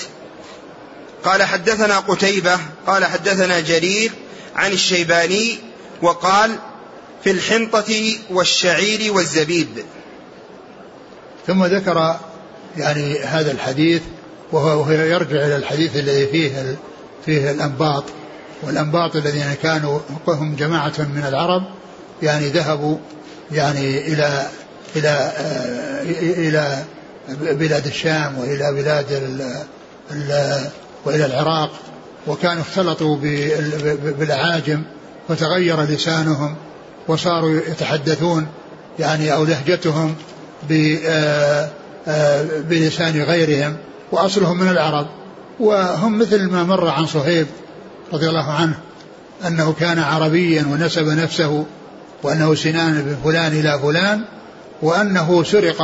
[1.25, 4.13] قال حدثنا قتيبة قال حدثنا جرير
[4.57, 5.59] عن الشيباني
[6.03, 6.57] وقال
[7.25, 9.69] في الحنطة والشعير والزبيب.
[11.47, 12.17] ثم ذكر
[12.77, 14.03] يعني هذا الحديث
[14.53, 16.77] وهو يرجع إلى الحديث الذي فيه
[17.25, 18.05] فيه الأنباط
[18.63, 21.63] والأنباط الذين كانوا هم جماعة من العرب
[22.23, 22.97] يعني ذهبوا
[23.53, 24.47] يعني إلى
[24.97, 25.33] إلى
[26.49, 26.85] إلى
[27.29, 29.13] بلاد الشام وإلى بلاد
[30.11, 30.71] ال
[31.05, 31.71] وإلى العراق
[32.27, 33.17] وكانوا اختلطوا
[34.19, 34.83] بالأعاجم
[35.29, 36.57] وتغير لسانهم
[37.09, 38.47] وصاروا يتحدثون
[38.99, 40.15] يعني أو لهجتهم
[40.73, 41.71] آه،
[42.09, 43.77] آه، بلسان غيرهم
[44.13, 45.07] وأصلهم من العرب.
[45.61, 47.47] وهم مثل ما مر عن صهيب
[48.13, 48.79] رضي الله عنه
[49.47, 51.65] أنه كان عربيا ونسب نفسه
[52.23, 54.25] وأنه سنان بن فلان إلى فلان
[54.83, 55.83] وأنه سرق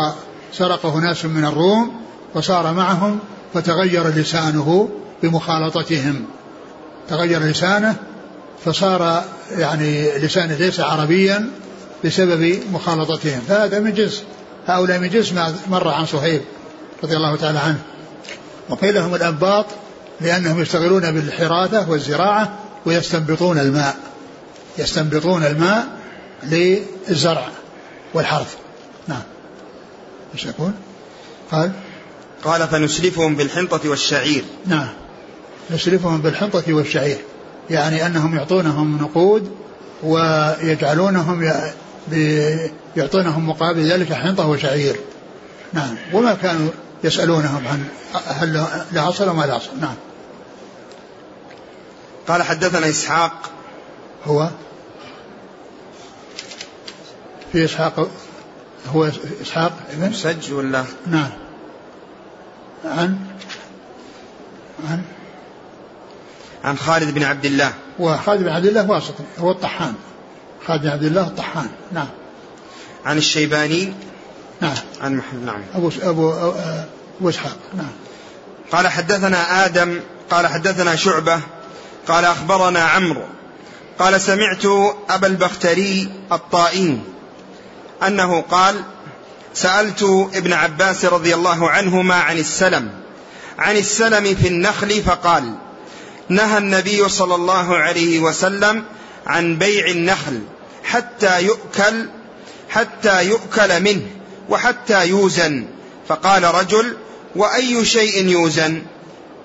[0.53, 2.01] سرقه ناس من الروم
[2.35, 3.19] وصار معهم
[3.55, 4.89] فتغير لسانه
[5.23, 6.25] بمخالطتهم.
[7.09, 7.97] تغير لسانه
[8.65, 11.51] فصار يعني لسانه ليس عربيا
[12.05, 13.41] بسبب مخالطتهم.
[13.49, 14.23] فهذا من جنس
[14.67, 16.41] هؤلاء من جنس ما مر عن صهيب
[17.03, 17.79] رضي الله تعالى عنه.
[18.69, 19.67] وقيل لهم الأنباط
[20.21, 23.97] لأنهم يشتغلون بالحراثة والزراعة ويستنبطون الماء.
[24.79, 25.87] يستنبطون الماء
[26.43, 27.49] للزرع
[28.15, 28.55] والحرث.
[29.09, 29.23] نعم.
[30.35, 30.71] إيش يقول؟
[31.53, 31.73] قال
[32.45, 34.45] قال فنسلفهم بالحنطة والشعير.
[34.67, 34.89] نعم.
[35.71, 37.19] نسلفهم بالحنطة والشعير.
[37.71, 39.51] يعني أنهم يعطونهم نقود
[40.03, 41.53] ويجعلونهم
[42.97, 44.97] يعطونهم مقابل ذلك حنطة وشعير.
[45.73, 45.97] نعم.
[46.13, 46.69] وما كانوا
[47.05, 47.85] يسألونهم عن
[48.27, 49.95] هل له أصل وما له أصل نعم.
[52.29, 53.51] قال حدثنا إسحاق.
[54.25, 54.49] هو؟
[57.53, 58.09] في إسحاق
[58.95, 59.11] هو
[59.43, 61.31] إسحاق ابن؟ سج ولا؟ نعم.
[62.85, 63.19] عن؟
[64.89, 65.03] عن؟
[66.65, 67.73] عن خالد بن عبد الله.
[67.99, 69.95] وخالد بن عبد الله واسطي هو الطحان.
[70.67, 71.69] خالد بن عبد الله الطحان.
[71.93, 72.09] نعم.
[73.07, 73.93] عن الشيباني.
[74.61, 74.77] نعم.
[75.01, 75.63] عن محمد نعم.
[75.75, 76.33] أبو أبو
[77.21, 77.57] أبو إسحاق.
[77.75, 77.93] نعم.
[78.73, 80.01] قال حدثنا آدم
[80.31, 81.41] قال حدثنا شعبة
[82.09, 83.25] قال أخبرنا عمرو
[83.99, 84.65] قال سمعت
[85.11, 87.01] أبا البختري الطائي
[88.07, 88.83] أنه قال
[89.55, 90.03] سألت
[90.35, 92.91] ابن عباس رضي الله عنهما عن السلم
[93.59, 95.55] عن السلم في النخل فقال
[96.31, 98.85] نهى النبي صلى الله عليه وسلم
[99.27, 100.41] عن بيع النخل
[100.85, 102.09] حتى يؤكل
[102.69, 104.07] حتى يؤكل منه
[104.49, 105.67] وحتى يوزن.
[106.09, 106.97] فقال رجل
[107.37, 108.83] وأي شيء يوزن؟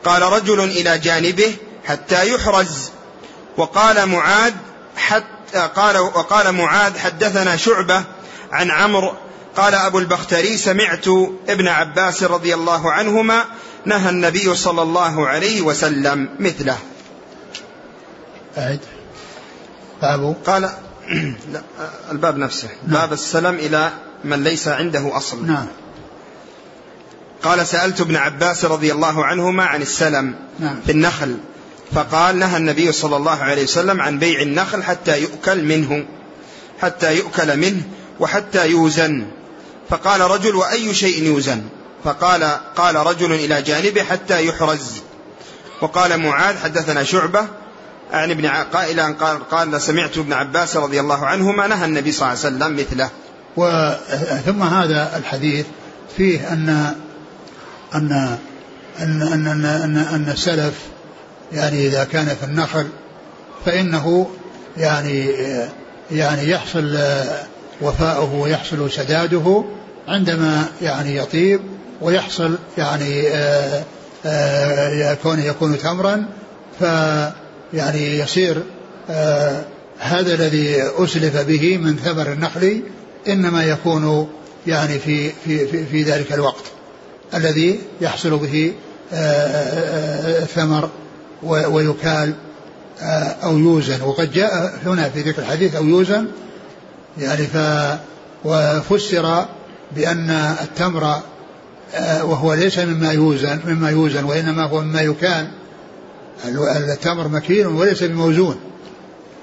[0.05, 1.55] قال رجل إلى جانبه
[1.85, 2.89] حتى يحرز.
[3.57, 4.53] وقال معاذ
[4.97, 8.03] حتى قال وقال معاذ حدثنا شعبة
[8.51, 9.13] عن عمرو
[9.57, 11.07] قال أبو البختري سمعت
[11.49, 13.45] ابن عباس رضي الله عنهما
[13.85, 16.77] نهى النبي صلى الله عليه وسلم مثله.
[18.57, 18.79] أعد.
[20.01, 20.35] باب.
[20.45, 20.69] قال
[21.53, 21.61] لا
[22.11, 22.69] الباب نفسه.
[22.87, 23.01] نعم.
[23.01, 23.91] باب السلم إلى
[24.23, 25.45] من ليس عنده أصل.
[25.45, 25.67] نعم.
[27.43, 30.79] قال سألت ابن عباس رضي الله عنهما عن السلم نعم.
[30.85, 31.37] في النخل.
[31.91, 36.05] فقال نهى النبي صلى الله عليه وسلم عن بيع النخل حتى يؤكل منه
[36.81, 37.81] حتى يؤكل منه
[38.19, 39.25] وحتى يوزن.
[39.89, 41.61] فقال رجل وأي شيء يوزن؟
[42.05, 42.43] فقال
[42.75, 45.01] قال رجل إلى جانبه حتى يحرز
[45.81, 47.47] وقال معاذ حدثنا شعبة
[48.11, 52.45] عن ابن قائلا قال قال سمعت ابن عباس رضي الله عنهما نهى النبي صلى الله
[52.45, 53.09] عليه وسلم مثله.
[53.57, 55.65] وثم هذا الحديث
[56.17, 56.95] فيه أن
[57.95, 58.37] أن
[58.99, 60.73] أن أن أن, أن, أن السلف
[61.51, 62.87] يعني إذا كان في النخل
[63.65, 64.29] فإنه
[64.77, 65.29] يعني
[66.11, 66.97] يعني يحصل
[67.81, 69.63] وفاؤه ويحصل سداده
[70.07, 71.61] عندما يعني يطيب
[72.01, 73.83] ويحصل يعني آآ
[74.25, 76.25] آآ يكون يكون تمرا
[76.79, 76.83] ف
[77.73, 78.63] يعني يصير
[79.09, 79.61] آه
[79.99, 82.81] هذا الذي أسلف به من ثمر النخل
[83.27, 84.29] إنما يكون
[84.67, 86.63] يعني في في في, في ذلك الوقت
[87.33, 88.73] الذي يحصل به
[89.13, 90.89] آه الثمر
[91.43, 92.33] ويكال
[93.01, 94.01] آه أو يوزن.
[94.01, 96.27] وقد جاء هنا في ذكر الحديث أو يوزن
[97.17, 97.57] يعني ف
[98.45, 99.45] وفسر
[99.95, 100.29] بأن
[100.61, 101.21] التمر آه،
[102.23, 105.47] وهو ليس مما يوزن مما يوزن وإنما هو مما يكال
[106.45, 108.59] التمر مكيل وليس بموزون.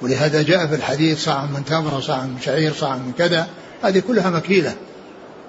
[0.02, 3.46] ولهذا جاء في الحديث صاع من تمر صاع من شعير صاع من كذا
[3.82, 4.74] هذه كلها مكيلة.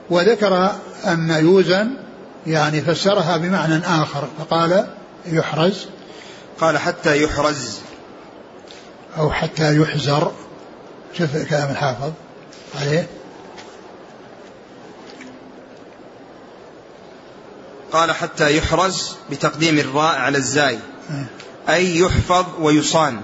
[0.10, 0.72] وذكر
[1.06, 1.89] أن يوزن
[2.47, 4.88] يعني فسرها بمعنى آخر فقال
[5.26, 5.86] يحرز.
[6.60, 7.80] قال حتى يحرز.
[9.18, 10.32] أو حتى يحزر.
[11.18, 12.12] شوف كلام الحافظ
[12.82, 13.08] عليه.
[17.94, 20.80] قال حتى يحرز بتقديم الراء على الزاي.
[21.70, 23.22] أي يحفظ ويصان.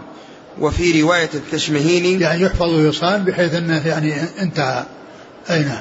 [0.59, 4.86] وفي رواية الكشمهيني يعني يحفظ ويصان بحيث أنه يعني انتهى.
[5.49, 5.78] أين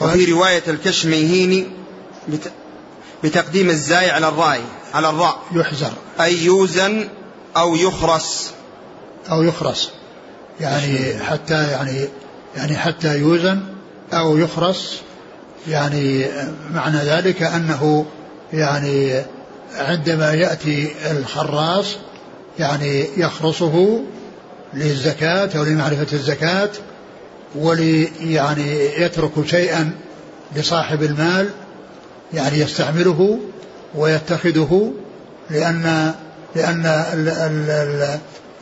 [0.00, 1.66] وفي رواية الكشمهيني
[3.24, 4.60] بتقديم الزاي على الراء
[4.94, 5.42] على الراء.
[5.52, 5.92] يحزر.
[6.20, 7.08] أي يوزن
[7.56, 8.50] أو يخرس.
[9.30, 9.90] أو يخرس.
[10.60, 12.08] يعني حتى يعني
[12.56, 13.62] يعني حتى يوزن
[14.12, 15.00] أو يخرس.
[15.68, 16.26] يعني
[16.70, 18.06] معنى ذلك أنه
[18.52, 19.22] يعني
[19.76, 21.96] عندما يأتي الخراص
[22.58, 24.00] يعني يخرصه
[24.74, 26.70] للزكاة أو لمعرفة الزكاة
[27.54, 29.92] ولي يعني يترك شيئا
[30.56, 31.50] لصاحب المال
[32.34, 33.38] يعني يستعمله
[33.94, 34.92] ويتخذه
[35.50, 36.14] لأن
[36.56, 36.82] لأن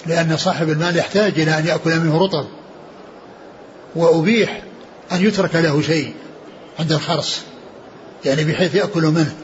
[0.07, 2.47] لأن صاحب المال يحتاج إلى أن يأكل منه رطب
[3.97, 4.63] وأبيح
[5.13, 6.15] أن يترك له شيء.
[6.81, 7.39] عند الخرص
[8.25, 9.35] يعني بحيث يأكل منه.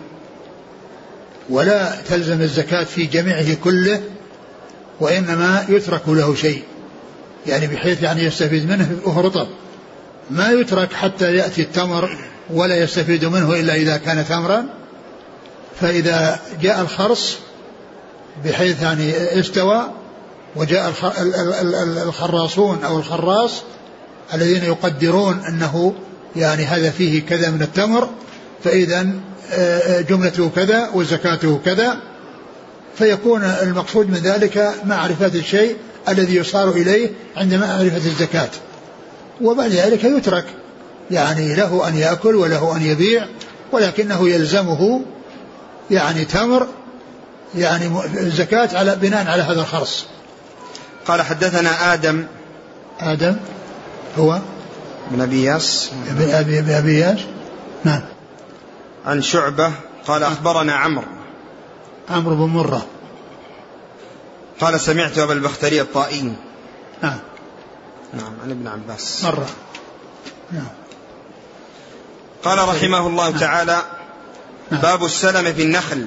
[1.50, 4.02] ولا تلزم الزكاة في جميعه كله
[5.00, 6.62] وإنما يترك له شيء
[7.46, 9.46] يعني بحيث يعني يستفيد منه وهو رطب.
[10.30, 12.18] ما يترك حتى يأتي التمر
[12.50, 14.66] ولا يستفيد منه إلا إذا كان تمرا.
[15.80, 17.36] فإذا جاء الخرص
[18.44, 19.90] بحيث يعني استوى
[20.56, 20.92] وجاء
[22.06, 23.62] الخراصون أو الخراص
[24.34, 25.94] الذين يقدرون أنه
[26.36, 28.08] يعني هذا فيه كذا من التمر
[28.64, 29.06] فإذا
[29.52, 31.96] آه، آه، جملته كذا وزكاته كذا.
[32.98, 35.76] فيكون المقصود من ذلك معرفة الشيء
[36.08, 38.48] الذي يصار إليه عند معرفة الزكاة.
[39.40, 40.44] وبعد ذلك يترك
[41.10, 43.26] يعني له أن يأكل وله أن يبيع
[43.72, 45.00] ولكنه يلزمه
[45.90, 46.66] يعني تمر
[47.54, 50.06] يعني الزكاة على بناء على هذا الخرص.
[51.06, 52.26] قال حدثنا آدم.
[53.00, 53.36] آدم
[54.18, 54.40] هو؟
[55.10, 55.90] بن أبي ياس.
[56.08, 57.20] بن أبي, أبي ياس؟
[57.84, 58.00] نعم.
[59.06, 59.72] عن شعبة
[60.06, 61.04] قال أخبرنا عمرو.
[62.10, 62.86] عمرو بن مرة.
[64.60, 66.22] قال سمعت أبا البختري الطائي.
[67.02, 67.18] نعم.
[68.14, 69.24] نعم عن ابن عباس.
[69.24, 69.46] مرة.
[70.52, 70.68] نعم.
[72.44, 73.38] قال رحمه الله نعم.
[73.38, 73.82] تعالى
[74.70, 74.80] نعم.
[74.80, 76.06] باب السلم في النخل.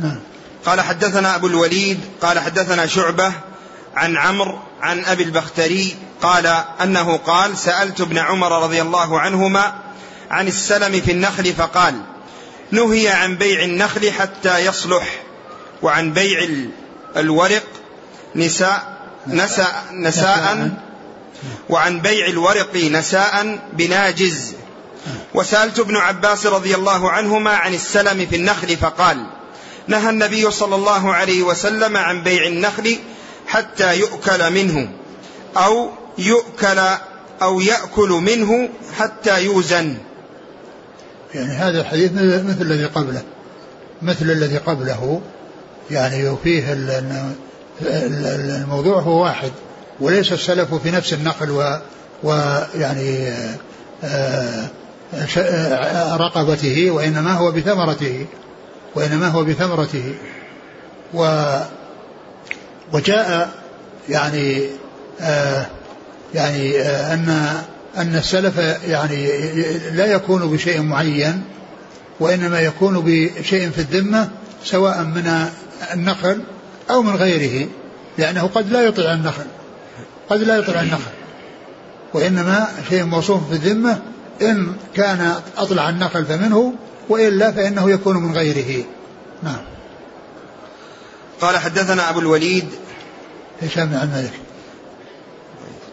[0.00, 0.20] نعم.
[0.66, 3.32] قال حدثنا أبو الوليد قال حدثنا شعبة
[3.94, 6.46] عن عمرو عن أبي البختري قال
[6.82, 9.74] أنه قال سألت ابن عمر رضي الله عنهما
[10.30, 12.00] عن السلم في النخل فقال
[12.70, 15.22] نهي عن بيع النخل حتى يصلح
[15.82, 16.48] وعن بيع
[17.16, 17.66] الورق
[18.36, 18.94] نساء
[19.26, 20.70] نساء نساء.
[21.68, 24.52] وعن بيع الورق نساء بناجز.
[25.34, 29.26] وسألت ابن عباس رضي الله عنهما عن السلم في النخل فقال
[29.86, 32.98] نهى النبي صلى الله عليه وسلم عن بيع النخل
[33.54, 34.88] حتى يؤكل منه
[35.56, 36.78] أو يؤكل
[37.42, 39.96] أو يأكل منه حتى يوزن.
[41.34, 42.12] يعني هذا الحديث
[42.44, 43.22] مثل الذي قبله.
[44.02, 45.20] مثل الذي قبله
[45.90, 46.64] يعني وفيه
[47.82, 49.50] الموضوع هو واحد
[50.00, 51.78] وليس السلف في نفس النقل
[52.22, 53.28] ويعني
[54.04, 54.68] آه،
[55.36, 58.26] آه، رقبته وإنما هو بثمرته
[58.94, 60.14] وإنما هو بثمرته.
[61.14, 61.24] و
[62.92, 63.50] وجاء
[64.08, 64.66] يعني
[65.20, 65.66] آه
[66.34, 67.28] يعني آه أن
[67.96, 68.58] أن السلف
[68.88, 69.26] يعني
[69.90, 71.42] لا يكون بشيء معين
[72.20, 74.30] وإنما يكون بشيء في الذمة
[74.64, 75.48] سواء من
[75.92, 76.40] النخل
[76.90, 77.68] أو من غيره
[78.18, 79.44] لأنه قد لا يطيع النخل
[80.30, 81.10] قد لا يطيع النخل.
[82.14, 83.98] وإنما شيء موصوف في الذمة
[84.42, 86.74] إن كان أطلع النخل فمنه
[87.08, 88.84] وإلا فإنه يكون من غيره.
[89.42, 89.73] نعم.
[91.44, 92.68] قال حدثنا أبو الوليد.
[93.62, 94.32] هشام بن مالك؟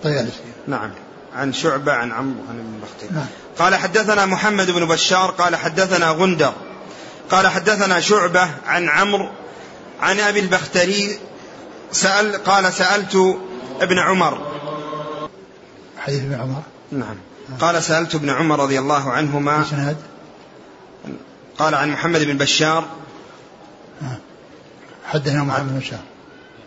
[0.04, 0.92] طيالسي نعم.
[1.36, 3.14] عن شعبة عن عمرو عن ابن بختي.
[3.14, 3.26] نعم.
[3.60, 6.54] قال حدثنا محمد بن بشار قال حدثنا غندر
[7.30, 9.30] قال حدثنا شعبة عن عمرو
[10.02, 11.20] عن أبي البختري
[11.92, 13.40] سأل قال سألت
[13.82, 14.52] ابن عمر.
[16.00, 17.16] حديث ابن عمر؟ نعم.
[17.60, 19.66] قال سألت ابن عمر رضي الله عنهما.
[21.60, 22.86] قال عن محمد بن بشار.
[25.14, 26.00] حدثنا محمد بن بشار.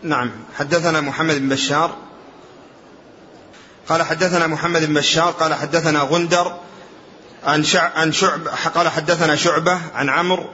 [0.03, 0.31] نعم.
[0.57, 1.95] حدثنا محمد بن بشار.
[3.89, 6.55] قال حدثنا محمد بن بشار قال حدثنا غندر
[7.43, 10.45] عن عن شعب قال حدثنا شعبة عن عمرو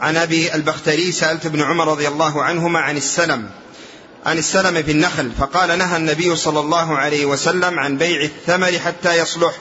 [0.00, 3.50] عن أبي البختري سألت ابن عمر رضي الله عنهما عن السلم
[4.26, 9.18] عن السلم في النخل فقال نهى النبي صلى الله عليه وسلم عن بيع الثمر حتى
[9.18, 9.54] يصلح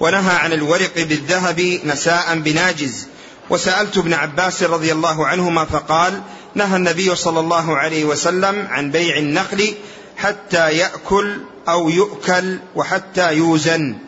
[0.00, 3.06] ونهى عن الورق بالذهب نساء بناجز
[3.50, 6.22] وسألت ابن عباس رضي الله عنهما فقال
[6.54, 9.74] نهى النبي صلى الله عليه وسلم عن بيع النخل
[10.16, 13.98] حتى يأكل أو يؤكل وحتى يوزن.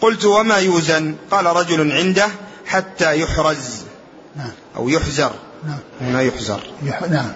[0.00, 2.28] قلت وما يوزن؟ قال رجل عنده
[2.66, 3.82] حتى يحرز.
[4.36, 4.50] نعم.
[4.76, 5.32] أو يحزر.
[5.66, 5.78] نعم.
[6.00, 6.60] هنا يحزر.
[6.82, 7.02] يح...
[7.02, 7.32] نعم.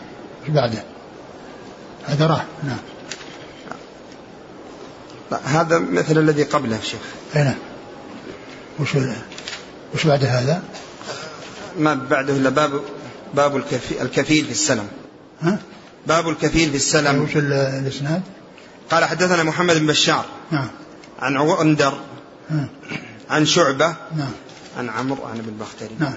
[0.48, 0.84] بعده.
[2.06, 2.44] هذا راح.
[2.64, 2.78] نعم.
[5.30, 7.00] لا هذا مثل الذي قبله شيخ.
[7.36, 7.58] أي نعم.
[8.78, 8.96] وش
[9.94, 10.62] وش بعد هذا؟
[11.78, 12.80] ما بعده إلا باب
[13.34, 13.56] باب
[14.00, 14.88] الكفيل في السلم.
[15.40, 15.58] ها؟
[16.06, 17.22] باب الكفيل في السلم.
[17.22, 18.22] وش الإسناد؟
[18.90, 20.24] قال حدثنا محمد بن بشار.
[20.50, 20.68] نعم.
[21.18, 21.98] عن عندر.
[23.30, 23.96] عن شعبة.
[24.16, 24.30] نعم.
[24.78, 25.24] عن عمرو.
[25.24, 26.14] عن ابن البختري نعم.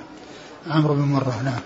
[0.68, 1.42] عمرو بن مرة.
[1.46, 1.60] نعم.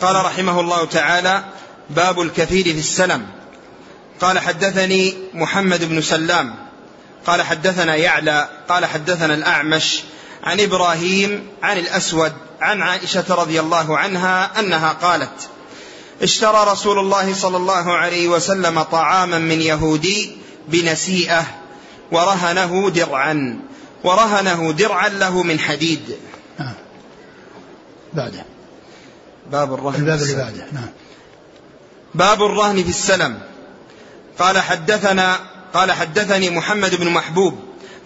[0.00, 1.44] قال رحمه الله تعالى
[1.90, 3.26] باب الكفيل في السلم.
[4.20, 6.54] قال حدثني محمد بن سلام.
[7.26, 8.48] قال حدثنا يعلى.
[8.68, 10.02] قال حدثنا الأعمش.
[10.44, 11.46] عن إبراهيم.
[11.62, 12.32] عن الأسود.
[12.60, 15.48] عن عائشة رضي الله عنها أنها قالت
[16.22, 20.36] اشترى رسول الله صلى الله عليه وسلم طعاما من يهودي
[20.68, 21.44] بنسيئة
[22.12, 23.60] ورهنه درعا
[24.04, 26.16] ورهنه درعا له من حديد.
[26.58, 26.74] نعم.
[28.14, 28.44] بعده.
[29.50, 30.88] باب الرهن الباب اللي بعده نعم.
[32.14, 33.38] باب الرهن في السلم.
[34.38, 35.40] قال حدثنا
[35.74, 37.58] قال حدثني محمد بن محبوب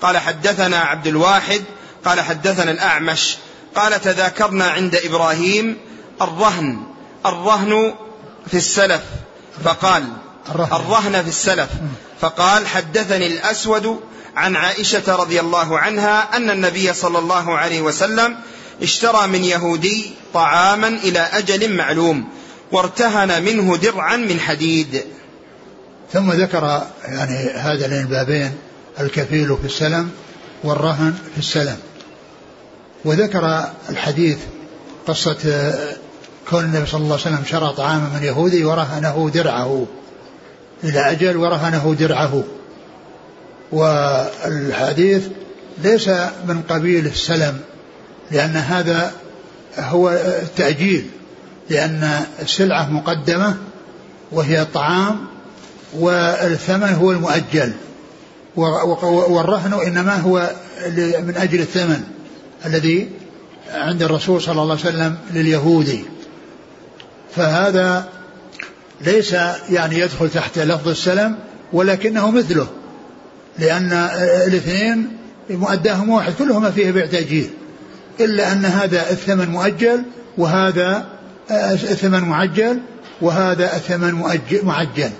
[0.02, 1.62] قال حدثنا عبد الواحد
[2.04, 3.36] قال حدثنا الأعمش
[3.74, 5.76] قال تذاكرنا عند إبراهيم
[6.22, 6.82] الرهن
[7.26, 7.94] الرهن
[8.46, 9.02] في السلف.
[9.64, 10.04] فقال
[10.50, 11.68] الرهن, الرهن في السلف.
[12.20, 14.00] فقال حدثني الأسود
[14.36, 18.36] عن عائشة رضي الله عنها أن النبي صلى الله عليه وسلم
[18.82, 22.28] اشترى من يهودي طعاما إلى أجل معلوم
[22.72, 25.04] وارتهن منه درعا من حديد.
[26.12, 28.52] ثم ذكر يعني هذين البابين
[29.00, 30.10] الكفيل في السلم
[30.64, 31.76] والرهن في السلم.
[33.04, 34.38] وذكر الحديث
[35.06, 35.72] قصة
[36.50, 39.86] كون النبي صلى الله عليه وسلم شرى طعاما من يهودي ورهنه درعه.
[40.84, 42.44] إلى أجل ورهنه درعه.
[43.72, 45.26] والحديث
[45.82, 46.08] ليس
[46.48, 47.60] من قبيل السلم
[48.30, 49.12] لأن هذا
[49.78, 50.10] هو
[50.42, 51.06] التأجيل
[51.70, 53.56] لأن السلعة مقدمة
[54.32, 55.26] وهي الطعام
[55.94, 57.72] والثمن هو المؤجل.
[58.56, 60.50] والرهن إنما هو
[60.96, 62.19] من أجل الثمن.
[62.66, 63.08] الذي
[63.72, 66.04] عند الرسول صلى الله عليه وسلم لليهودي.
[67.36, 68.08] فهذا
[69.00, 69.32] ليس
[69.70, 71.36] يعني يدخل تحت لفظ السلم
[71.72, 72.66] ولكنه مثله
[73.58, 73.92] لأن
[74.46, 75.16] الاثنين
[75.50, 77.50] مؤداهم واحد كلهما فيه بيع تأجيل
[78.20, 80.02] إلا أن هذا الثمن مؤجل
[80.38, 81.06] وهذا
[81.50, 82.78] الثمن معجل
[83.20, 84.14] وهذا الثمن
[84.62, 85.10] معجل.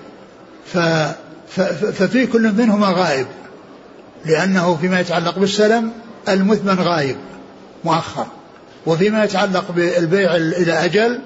[1.93, 3.27] ففي كل منهما غائب
[4.25, 5.91] لأنه فيما يتعلق بالسلم
[6.29, 7.15] المثمن غايب
[7.85, 8.25] مؤخر.
[8.85, 11.19] وفيما يتعلق بالبيع إلى أجل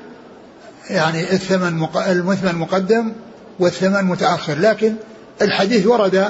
[0.89, 3.12] يعني الثمن المثمن مقدم
[3.60, 4.60] والثمن متأخر.
[4.60, 4.96] لكن
[5.41, 6.30] الحديث ورد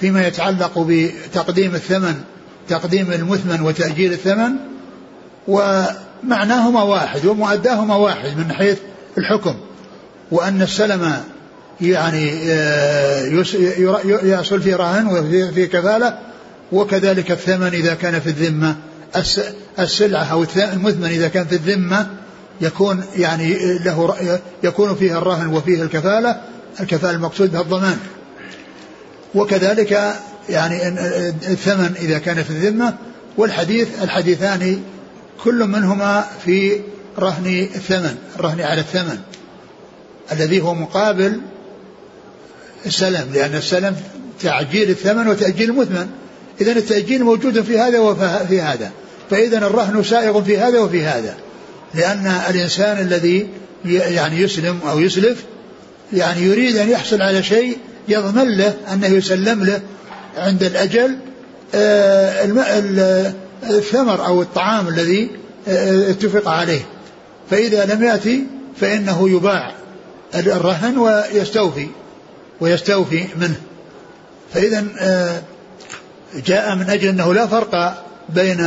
[0.00, 2.14] فيما يتعلق بتقديم الثمن
[2.68, 4.52] تقديم المثمن وتأجيل الثمن
[5.48, 8.78] ومعناهما واحد ومؤداهما واحد من حيث
[9.18, 9.54] الحكم.
[10.30, 11.12] وأن السلم
[11.80, 13.44] يعني آه،
[14.22, 16.18] يحصل في رهن وفي كفالة
[16.72, 18.76] وكذلك الثمن إذا كان في الذمة
[19.78, 22.06] السلعة أو المثمن إذا كان في الذمة
[22.60, 26.40] يكون يعني له يكون فيه الرهن وفيه الكفالة
[26.80, 27.98] الكفالة المقصود بها الضمان.
[29.34, 30.14] وكذلك
[30.48, 30.88] يعني
[31.48, 32.94] الثمن إذا كان في الذمة
[33.36, 34.82] والحديث الحديثان
[35.44, 36.80] كل منهما في
[37.18, 39.18] رهن الثمن الرهن على الثمن
[40.32, 41.40] الذي هو مقابل
[42.86, 43.96] السلم لأن السلم
[44.40, 46.08] تعجيل الثمن وتأجيل المثمن.
[46.60, 48.90] إذا التأجيل موجود في هذا وفي هذا.
[49.30, 51.36] فإذا الرهن سائغ في هذا وفي هذا.
[51.94, 53.48] لأن الإنسان الذي
[53.84, 55.44] يعني يسلم أو يسلف
[56.12, 57.78] يعني يريد أن يحصل على شيء
[58.08, 59.80] يضمن له أنه يسلم له
[60.38, 61.16] عند الأجل
[61.74, 63.32] آه،
[63.62, 65.30] الثمر أو الطعام الذي
[65.68, 66.80] آه، اتفق عليه.
[67.50, 68.46] فإذا لم يأتي
[68.80, 69.72] فإنه يباع
[70.34, 71.86] الرهن ويستوفي
[72.60, 73.60] ويستوفي منه.
[74.54, 75.42] فإذا آه،
[76.46, 78.66] جاء من أجل أنه لا فرق بين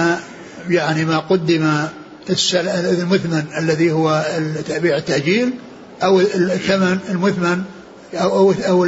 [0.69, 1.87] يعني ما قدم
[2.69, 4.25] المثمن الذي هو
[4.67, 5.53] تبيع التأجيل
[6.03, 7.63] أو الثمن المثمن
[8.13, 8.87] أو أو أو,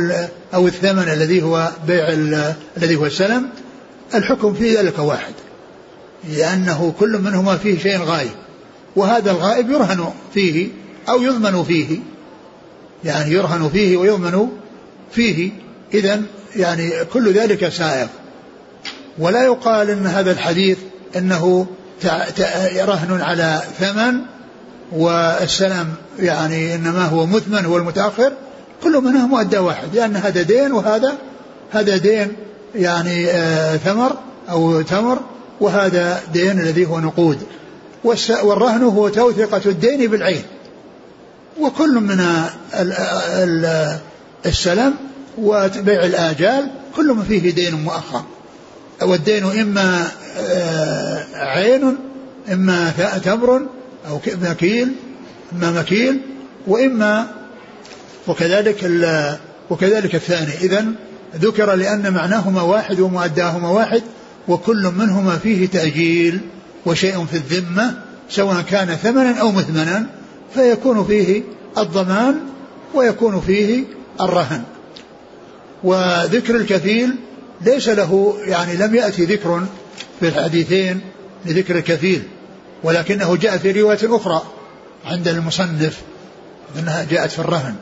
[0.54, 2.10] أو الثمن الذي هو بيع
[2.78, 3.50] الذي هو السلم.
[4.16, 5.34] الحكم في ذلك واحد
[6.30, 8.32] لأنه كل منهما فيه شيء غايب
[8.96, 10.68] وهذا الغائب يرهن فيه
[11.10, 12.00] أو يضمن فيه
[13.04, 14.50] يعني يرهن فيه ويضمن
[15.12, 15.52] فيه.
[15.94, 16.22] إذا
[16.56, 18.08] يعني كل ذلك سائغ.
[19.20, 20.78] ولا يقال إن هذا الحديث
[21.17, 21.67] إنه
[22.78, 24.22] رهن على ثمن
[24.91, 28.32] والسلم يعني إنما هو مثمن هو المتأخر
[28.84, 31.13] كل منها مؤدى واحد لأن هذا دين وهذا
[31.72, 32.34] هذا دين
[32.76, 34.17] يعني آه ثمر
[34.49, 35.20] أو تمر
[35.59, 37.38] وهذا دين الذي هو نقود.
[38.43, 40.43] والرهن هو توثقة الدين بالعين.
[41.59, 42.26] وكل من
[44.45, 44.93] السلم
[45.38, 48.24] وبيع الآجال كل ما فيه دين مؤخر.
[49.02, 51.97] والدين إما آه، عين
[52.52, 52.91] إما
[53.24, 53.62] تمر
[54.10, 54.91] أو مكيل
[55.54, 56.22] إما مكيل
[56.68, 57.28] وإما
[58.28, 58.84] وكذلك
[59.70, 60.54] وكذلك الثاني.
[60.62, 60.86] إذا
[61.36, 64.04] ذكر لأن معناهما واحد ومؤداهما واحد
[64.47, 66.39] وكل منهما فيه تأجيل
[66.86, 67.93] وشيء في الذمة
[68.30, 70.06] سواء كان ثمنا أو مثمنا
[70.54, 71.43] فيكون فيه
[71.78, 72.39] الضمان
[72.93, 73.84] ويكون فيه
[74.22, 74.64] الرهن.
[75.84, 77.16] وذكر الكفيل
[77.62, 79.66] ليس له يعني لم يأتي ذكر
[80.20, 81.01] في الحديثين
[81.45, 82.24] لذكر الكفيل
[82.84, 84.41] ولكنه جاء في رواية أخرى
[85.05, 85.97] عند المصنف
[86.80, 87.76] أنها جاءت في الرهن.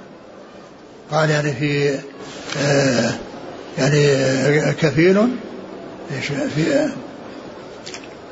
[1.12, 2.00] قال يعني في
[2.58, 3.12] آه
[3.78, 5.18] يعني كفيل
[6.18, 6.26] إيش
[6.56, 6.90] في؟ آه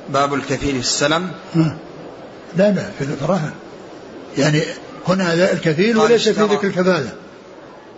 [0.09, 1.31] باب الكفيل في السلم.
[2.57, 3.51] لا لا في الرهن.
[4.37, 4.61] يعني
[5.07, 7.13] هنا الكفيل وليس في ذكر الكفالة.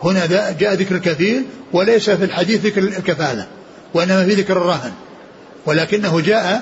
[0.04, 3.48] هنا جاء ذكر الكفيل وليس في الحديث ذكر الكفالة
[3.94, 4.92] وإنما في ذكر الرهن.
[5.66, 6.62] ولكنه جاء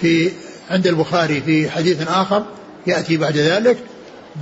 [0.00, 0.30] في
[0.70, 2.44] عند البخاري في حديث آخر
[2.86, 3.76] يأتي بعد ذلك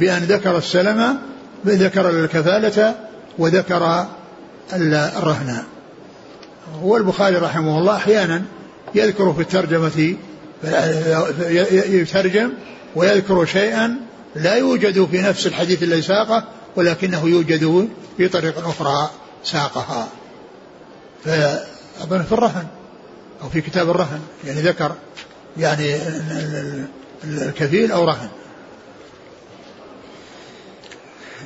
[0.00, 1.18] بأن ذكر السلم
[1.66, 2.94] ذكر الكفالة
[3.38, 4.06] وذكر
[4.72, 5.62] الرهن.
[6.82, 8.42] والبخاري رحمه الله أحيانا
[8.94, 10.16] يذكر في الترجمة
[11.90, 12.50] يترجم
[12.96, 13.96] ويذكر شيئا
[14.36, 16.44] لا يوجد في نفس الحديث الذي ساقه
[16.76, 17.88] ولكنه يوجد
[18.20, 19.10] في طريق أخرى
[19.44, 20.08] ساقها.
[21.24, 22.66] فأظن في الرهن
[23.42, 24.94] أو في كتاب الرهن يعني ذكر
[25.58, 25.96] يعني
[27.24, 28.28] الكفيل أو رهن.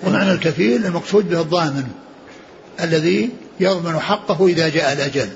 [0.02, 1.84] ومعنى الكفيل المقصود به الضامن
[2.80, 5.28] الذي يضمن حقه إذا جاء الأجل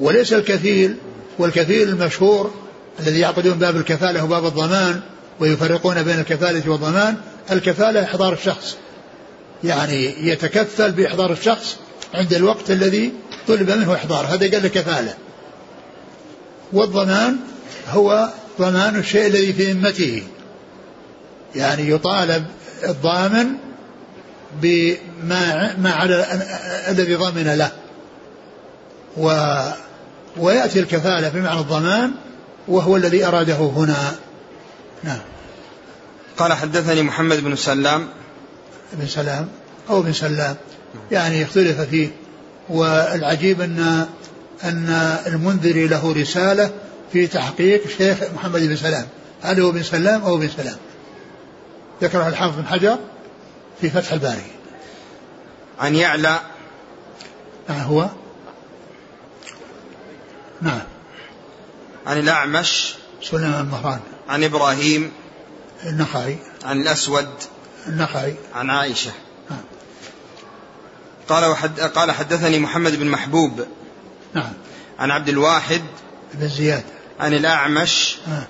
[0.00, 0.96] وليس الكفيل
[1.38, 2.50] والكفيل المشهور
[3.00, 5.00] الذي يعقدون باب الكفالة وباب الضمان
[5.40, 7.16] ويفرقون بين الكفالة والضمان
[7.50, 8.76] الكفالة إحضار الشخص.
[9.64, 11.76] يعني يتكفل بإحضار الشخص
[12.14, 13.12] عند الوقت الذي
[13.48, 14.26] طلب منه إحضاره.
[14.26, 15.14] هذا قال كفالة.
[16.72, 17.36] والضمان
[17.88, 20.22] هو ضمان الشيء الذي في ذمته.
[21.54, 22.46] يعني يطالب
[22.88, 23.46] الضامن
[24.62, 26.26] بما ما على
[26.88, 27.70] الذي ضمن له.
[29.16, 29.56] و
[30.36, 32.12] ويأتي الكفالة بمعنى الضمان
[32.68, 34.14] وهو الذي أراده هنا.
[35.04, 35.20] نعم.
[36.38, 38.08] قال حدثني محمد بن سلام
[38.92, 39.48] بن سلام
[39.90, 40.56] أو بن سلام.
[41.10, 42.08] يعني اختلف فيه.
[42.68, 44.06] والعجيب أن
[44.64, 44.88] أن
[45.26, 46.70] المنذري له رسالة
[47.12, 49.06] في تحقيق شيخ محمد بن سلام.
[49.42, 50.76] هل هو بن سلام أو بن سلام؟
[52.02, 52.98] ذكرها الحافظ بن حجر
[53.80, 54.52] في فتح الباري.
[55.78, 56.40] عن يعلى.
[57.68, 58.08] نعم هو.
[60.62, 60.82] نعم.
[62.06, 62.94] عن الأعمش.
[63.22, 64.00] سليمان مهران.
[64.28, 65.12] عن إبراهيم.
[65.86, 66.38] النخعي.
[66.64, 67.28] عن الأسود.
[67.86, 68.34] النخعي.
[68.54, 69.10] عن عائشة.
[69.50, 69.60] نعم.
[71.28, 73.60] قال وحد قال حدثني محمد بن محبوب.
[74.34, 74.52] نعم.
[74.98, 75.82] عن عبد الواحد.
[76.34, 76.84] بن زياد.
[77.20, 78.18] عن الأعمش.
[78.26, 78.44] نعم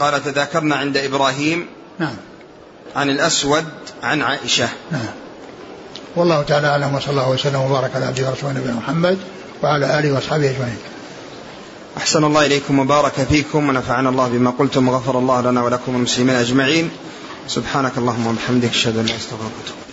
[0.00, 1.66] قال تذاكرنا عند إبراهيم.
[1.98, 2.16] نعم.
[2.96, 3.64] عن الأسود.
[4.02, 4.68] عن عائشة.
[4.90, 5.06] نعم.
[6.16, 9.18] والله تعالى أعلم وصلى الله وسلم وبارك على عبده ورسوله نبينا محمد
[9.62, 10.78] وعلى آله وأصحابه أجمعين.
[11.96, 16.90] أحسن الله إليكم وبارك فيكم ونفعنا الله بما قلتم وغفر الله لنا ولكم المسلمين أجمعين.
[17.48, 19.14] سبحانك اللهم وبحمدك أشهد أن لا
[19.60, 19.87] أنت